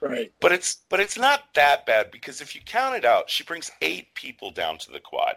[0.00, 0.32] Right.
[0.40, 3.70] but it's but it's not that bad because if you count it out she brings
[3.82, 5.36] eight people down to the quad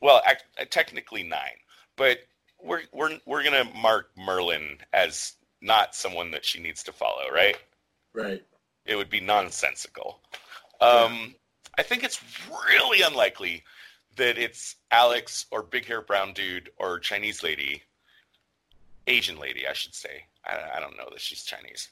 [0.00, 1.58] well ac- technically nine
[1.96, 2.20] but
[2.62, 7.58] we're we're we're gonna mark merlin as not someone that she needs to follow right
[8.14, 8.42] Right.
[8.86, 10.20] it would be nonsensical.
[10.80, 11.34] Um,
[11.78, 13.62] I think it's really unlikely
[14.16, 17.82] that it's Alex or big hair brown dude or Chinese lady,
[19.06, 20.24] Asian lady, I should say.
[20.44, 21.90] I, I don't know that she's Chinese.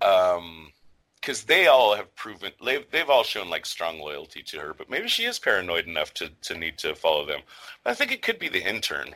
[0.00, 0.72] Um,
[1.20, 4.88] because they all have proven they've they've all shown like strong loyalty to her, but
[4.88, 7.40] maybe she is paranoid enough to to need to follow them.
[7.84, 9.14] But I think it could be the intern.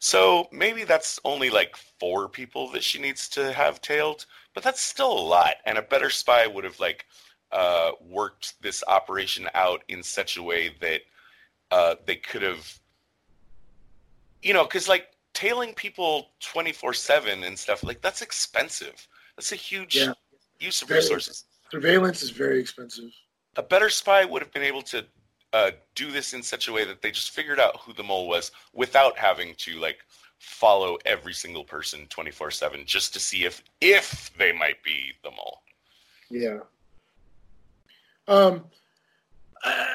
[0.00, 4.80] So maybe that's only like four people that she needs to have tailed, but that's
[4.80, 5.54] still a lot.
[5.64, 7.06] And a better spy would have like
[7.52, 11.02] uh, worked this operation out in such a way that
[11.70, 12.78] uh, they could have,
[14.42, 19.06] you know, because like tailing people twenty four seven and stuff like that's expensive.
[19.36, 20.12] That's a huge Yeah.
[20.60, 21.44] use of Very- resources.
[21.70, 23.10] Surveillance is very expensive.
[23.56, 25.04] A better spy would have been able to
[25.52, 28.26] uh, do this in such a way that they just figured out who the mole
[28.28, 29.98] was without having to like
[30.38, 35.62] follow every single person 24/7 just to see if if they might be the mole.
[36.30, 36.58] Yeah.
[38.26, 38.64] Um,
[39.64, 39.86] uh,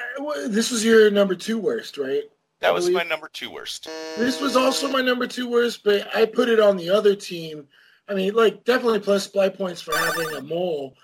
[0.48, 2.24] this was your number two worst, right?
[2.62, 3.88] That was my number 2 worst.
[4.18, 7.68] This was also my number two worst, but I put it on the other team.
[8.08, 10.96] I mean, like definitely plus spy points for having a mole,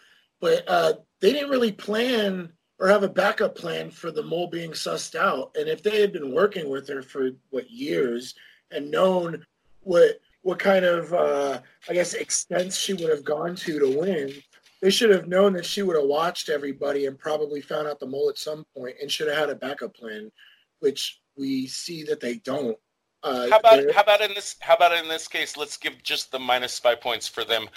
[0.41, 4.72] but uh, they didn't really plan or have a backup plan for the mole being
[4.72, 5.56] sussed out.
[5.58, 8.36] And if they had been working with her for what years
[8.72, 9.45] and known
[9.82, 14.34] what what kind of uh, I guess extents she would have gone to to win,
[14.82, 18.08] they should have known that she would have watched everybody and probably found out the
[18.08, 20.32] mole at some point and should have had a backup plan,
[20.80, 22.78] which we see that they don't.
[23.24, 26.32] Uh, How about how about in this how about in this case let's give just
[26.32, 27.68] the minus spy points for them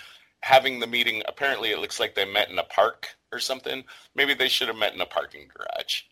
[0.43, 3.83] having the meeting apparently it looks like they met in a park or something.
[4.15, 6.03] Maybe they should have met in a parking garage.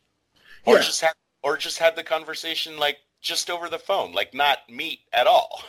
[0.65, 0.83] Or Yeah.
[0.83, 5.01] just had or just had the conversation like just over the phone, like not meet
[5.13, 5.63] at all.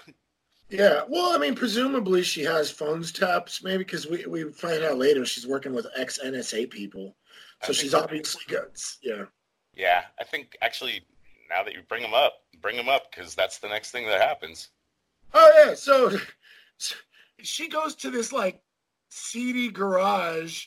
[0.69, 4.97] Yeah, well, I mean, presumably she has phones taps, maybe because we, we find out
[4.97, 7.15] later she's working with ex NSA people,
[7.63, 8.71] so she's obviously good.
[9.01, 9.23] Yeah,
[9.73, 11.05] Yeah, I think actually
[11.49, 14.21] now that you bring them up, bring them up because that's the next thing that
[14.21, 14.69] happens.
[15.33, 16.17] Oh yeah, so,
[16.77, 16.95] so
[17.41, 18.61] she goes to this like
[19.09, 20.65] seedy garage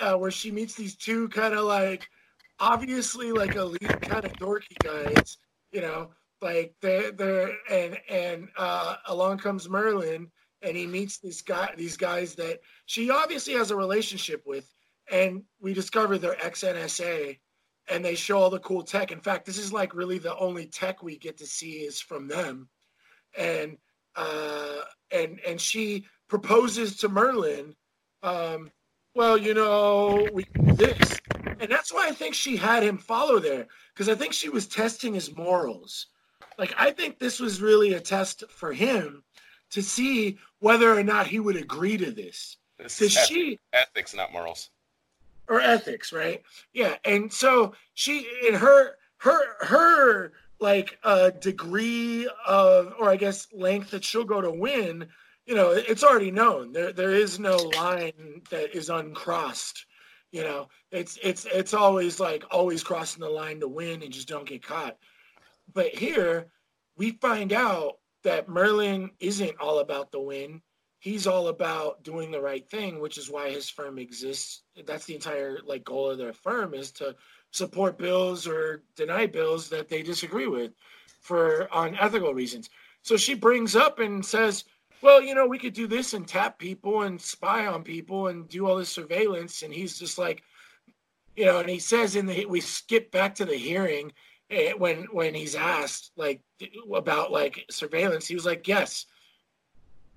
[0.00, 2.08] uh, where she meets these two kind of like
[2.60, 5.38] obviously like elite kind of dorky guys,
[5.72, 6.10] you know,
[6.40, 10.30] like they're they're and and uh, along comes Merlin
[10.62, 14.70] and he meets this guy these guys that she obviously has a relationship with
[15.10, 17.38] and we discover they're ex NSA
[17.90, 19.12] and they show all the cool tech.
[19.12, 22.28] In fact, this is like really the only tech we get to see is from
[22.28, 22.68] them.
[23.36, 23.78] And
[24.16, 24.80] uh
[25.10, 27.74] and and she proposes to Merlin
[28.22, 28.70] um
[29.14, 31.20] well, you know, we do this.
[31.60, 34.66] And that's why I think she had him follow there, because I think she was
[34.66, 36.08] testing his morals.
[36.58, 39.22] Like, I think this was really a test for him
[39.70, 42.56] to see whether or not he would agree to this.
[42.78, 44.70] This she, ethics, not morals.
[45.48, 46.42] Or ethics, right?
[46.72, 46.96] Yeah.
[47.04, 53.90] And so she, in her, her, her, like, uh, degree of, or I guess length
[53.90, 55.08] that she'll go to win,
[55.46, 56.72] you know, it's already known.
[56.72, 59.86] There, there is no line that is uncrossed.
[60.32, 64.26] You know, it's it's it's always like always crossing the line to win and just
[64.26, 64.96] don't get caught.
[65.72, 66.48] But here,
[66.96, 70.60] we find out that Merlin isn't all about the win.
[71.04, 74.62] He's all about doing the right thing, which is why his firm exists.
[74.86, 77.14] That's the entire like goal of their firm is to
[77.50, 80.72] support bills or deny bills that they disagree with
[81.20, 82.70] for on ethical reasons.
[83.02, 84.64] So she brings up and says,
[85.02, 88.48] well, you know, we could do this and tap people and spy on people and
[88.48, 89.60] do all this surveillance.
[89.60, 90.42] And he's just like,
[91.36, 94.10] you know, and he says in the we skip back to the hearing
[94.48, 96.40] eh, when when he's asked like
[96.94, 98.26] about like surveillance.
[98.26, 99.04] He was like, yes.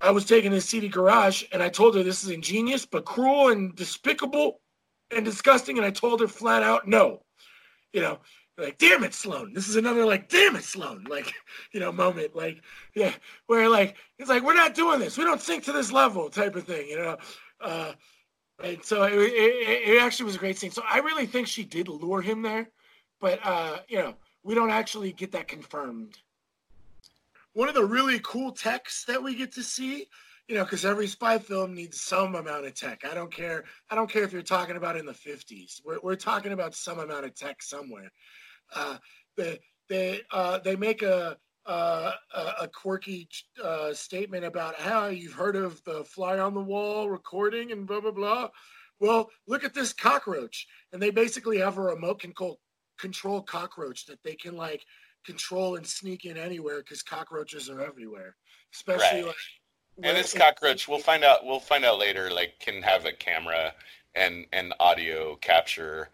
[0.01, 3.49] I was taking this seedy garage and I told her this is ingenious but cruel
[3.49, 4.61] and despicable
[5.11, 5.77] and disgusting.
[5.77, 7.23] And I told her flat out no.
[7.93, 8.19] You know,
[8.57, 9.53] like, damn it, Sloane.
[9.53, 11.33] This is another like, damn it, Sloane, like,
[11.71, 12.35] you know, moment.
[12.35, 12.63] Like,
[12.95, 13.13] yeah,
[13.45, 15.17] where like it's like we're not doing this.
[15.17, 17.17] We don't sink to this level, type of thing, you know.
[17.61, 17.93] Uh,
[18.63, 20.71] and so it, it, it actually was a great scene.
[20.71, 22.69] So I really think she did lure him there,
[23.21, 26.17] but uh, you know, we don't actually get that confirmed.
[27.57, 30.05] One of the really cool techs that we get to see,
[30.47, 33.01] you know, because every spy film needs some amount of tech.
[33.03, 33.63] I don't care.
[33.89, 35.81] I don't care if you're talking about in the 50s.
[35.83, 38.11] We're, we're talking about some amount of tech somewhere.
[38.75, 38.97] Uh,
[39.37, 39.57] they
[39.89, 41.35] they uh, they make a
[41.65, 42.11] uh,
[42.61, 43.27] a, quirky
[43.63, 48.01] uh, statement about how you've heard of the fly on the wall recording and blah
[48.01, 48.49] blah blah.
[48.99, 52.59] Well, look at this cockroach, and they basically have a remote control
[52.99, 54.85] control cockroach that they can like
[55.27, 58.35] control and sneak in anywhere because cockroaches are everywhere,
[58.73, 59.27] especially Right.
[59.27, 59.35] like.
[60.03, 61.45] And this cockroach, we'll find out.
[61.45, 62.31] We'll find out later.
[62.31, 63.73] Like, can have a camera
[64.15, 66.09] and and audio capture.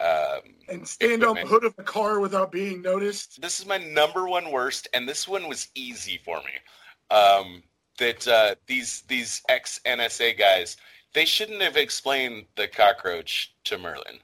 [0.00, 3.40] Um, and stand on the hood of a car without being noticed.
[3.40, 7.16] this is my number one worst, and this one was easy for me.
[7.16, 7.62] Um,
[7.98, 10.76] that uh, these these ex NSA guys,
[11.12, 14.18] they shouldn't have explained the cockroach to Merlin.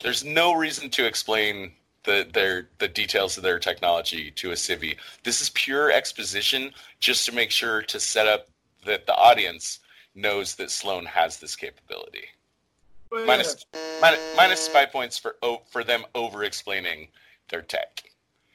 [0.00, 1.72] There's no reason to explain
[2.04, 4.96] the their the details of their technology to a civvy.
[5.22, 8.48] This is pure exposition, just to make sure to set up
[8.84, 9.80] that the audience
[10.14, 12.24] knows that Sloane has this capability.
[13.10, 13.66] Minus,
[14.00, 17.08] minus, minus spy points for oh, for them over explaining
[17.50, 18.02] their tech.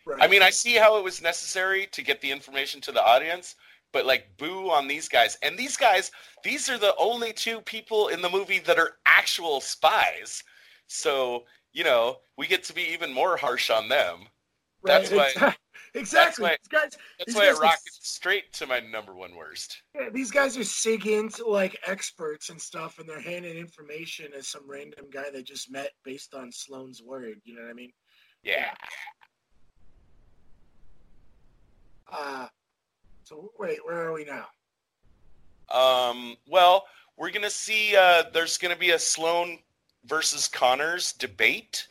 [0.06, 0.18] right.
[0.22, 3.56] I mean, I see how it was necessary to get the information to the audience,
[3.92, 5.38] but like, boo on these guys.
[5.44, 6.12] And these guys,
[6.44, 10.44] these are the only two people in the movie that are actual spies.
[10.88, 11.44] So,
[11.78, 14.22] you know, we get to be even more harsh on them.
[14.84, 15.56] that's why- exa-
[15.94, 16.44] exactly.
[16.46, 19.84] why- these guys, That's why guys rockets s- straight to my number one worst.
[19.94, 24.68] yeah, these guys are SIGINT like experts and stuff, and they're handing information as some
[24.68, 27.40] random guy they just met based on Sloane's word.
[27.44, 27.92] You know what I mean?
[28.44, 28.72] Yeah.
[32.12, 32.48] Uh
[33.24, 34.46] so wait, where are we now?
[35.70, 36.86] Um, well,
[37.18, 37.94] we're gonna see.
[37.96, 39.60] Uh, there's gonna be a Sloane
[40.06, 41.88] versus Connors debate,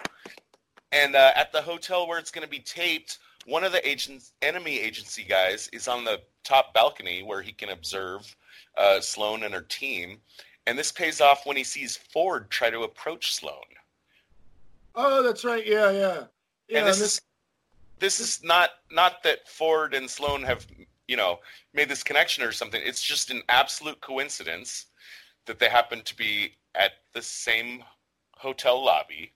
[0.92, 4.78] and uh, at the hotel where it's gonna be taped, one of the agents, enemy
[4.78, 8.34] agency guys, is on the top balcony where he can observe
[8.76, 10.18] uh, Sloane and her team,
[10.66, 13.54] and this pays off when he sees Ford try to approach Sloane.
[14.94, 15.66] Oh, that's right.
[15.66, 16.24] Yeah, yeah,
[16.68, 16.78] yeah.
[16.78, 17.20] and this, and is
[17.98, 20.66] this is not not that Ford and Sloane have
[21.08, 21.40] you know
[21.74, 22.80] made this connection or something.
[22.84, 24.86] It's just an absolute coincidence
[25.46, 27.84] that they happen to be at the same
[28.36, 29.32] hotel lobby.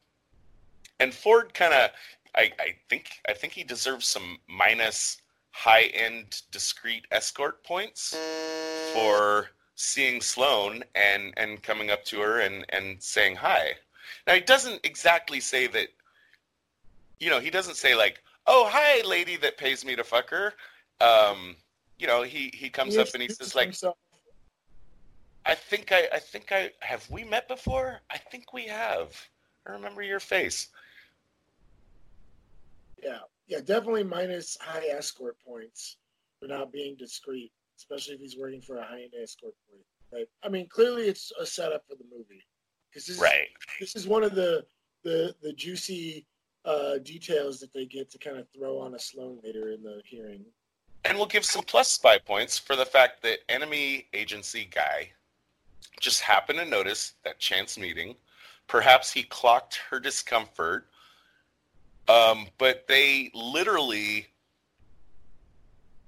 [0.98, 1.90] And Ford kind of,
[2.34, 5.18] I, I think, I think he deserves some minus
[5.52, 8.16] high-end discreet escort points
[8.94, 13.72] for seeing Sloane and and coming up to her and and saying hi.
[14.26, 15.88] Now he doesn't exactly say that.
[17.18, 20.54] You know, he doesn't say like, "Oh, hi, lady that pays me to fuck her."
[21.00, 21.56] Um,
[21.98, 23.96] you know, he he comes up and he says like, himself.
[25.46, 28.00] I think I, I think I have we met before.
[28.10, 29.16] I think we have.
[29.66, 30.68] I remember your face.
[33.02, 35.96] Yeah, yeah, definitely minus high escort points
[36.38, 39.84] for not being discreet, especially if he's working for a high end escort point.
[40.10, 42.44] But I mean, clearly it's a setup for the movie
[42.90, 43.48] because this Right.
[43.80, 44.66] is this is one of the
[45.04, 46.26] the the juicy
[46.64, 50.02] uh, details that they get to kind of throw on a Sloane later in the
[50.04, 50.44] hearing.
[51.06, 55.10] And we'll give some plus spy points for the fact that enemy agency guy
[55.98, 58.14] just happened to notice that chance meeting.
[58.66, 60.86] Perhaps he clocked her discomfort.
[62.08, 64.26] Um, but they literally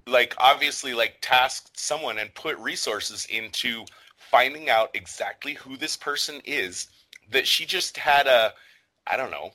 [0.06, 3.84] like obviously like tasked someone and put resources into
[4.16, 6.88] finding out exactly who this person is
[7.30, 8.52] that she just had a
[9.06, 9.52] I don't know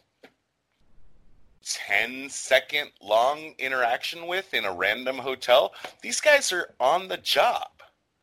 [1.64, 5.74] 10 second long interaction with in a random hotel.
[6.02, 7.68] These guys are on the job.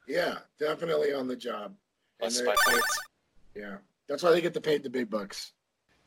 [0.08, 1.74] Yeah, definitely on the job.
[2.26, 3.00] And they're- spy points.
[3.54, 3.76] Yeah,
[4.08, 5.52] that's why they get to pay the big bucks.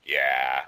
[0.03, 0.61] Yeah.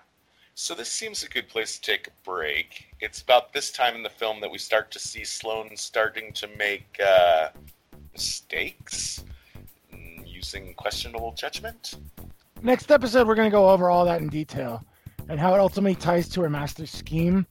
[0.55, 2.87] So this seems a good place to take a break.
[2.99, 6.47] It's about this time in the film that we start to see Sloane starting to
[6.57, 7.49] make uh,
[8.11, 9.23] mistakes,
[10.25, 11.95] using questionable judgment.
[12.61, 14.83] Next episode, we're going to go over all that in detail
[15.29, 17.45] and how it ultimately ties to her master scheme.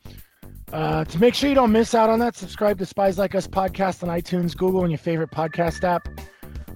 [0.73, 3.47] Uh, to make sure you don't miss out on that, subscribe to Spies Like Us
[3.47, 6.09] podcast on iTunes, Google, and your favorite podcast app.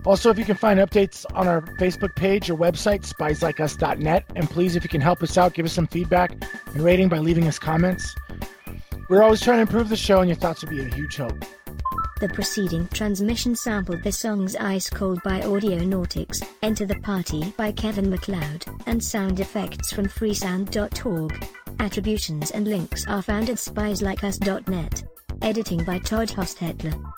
[0.05, 4.24] Also, if you can find updates on our Facebook page or website, spieslikeus.net.
[4.34, 6.32] And please, if you can help us out, give us some feedback
[6.66, 8.14] and rating by leaving us comments.
[9.09, 11.44] We're always trying to improve the show, and your thoughts would be a huge help.
[12.20, 17.72] The preceding transmission sampled the songs Ice Cold by Audio Audionautix, Enter the Party by
[17.72, 21.48] Kevin MacLeod, and sound effects from freesound.org.
[21.80, 25.03] Attributions and links are found at spieslikeus.net.
[25.42, 27.12] Editing by Todd Hostetler.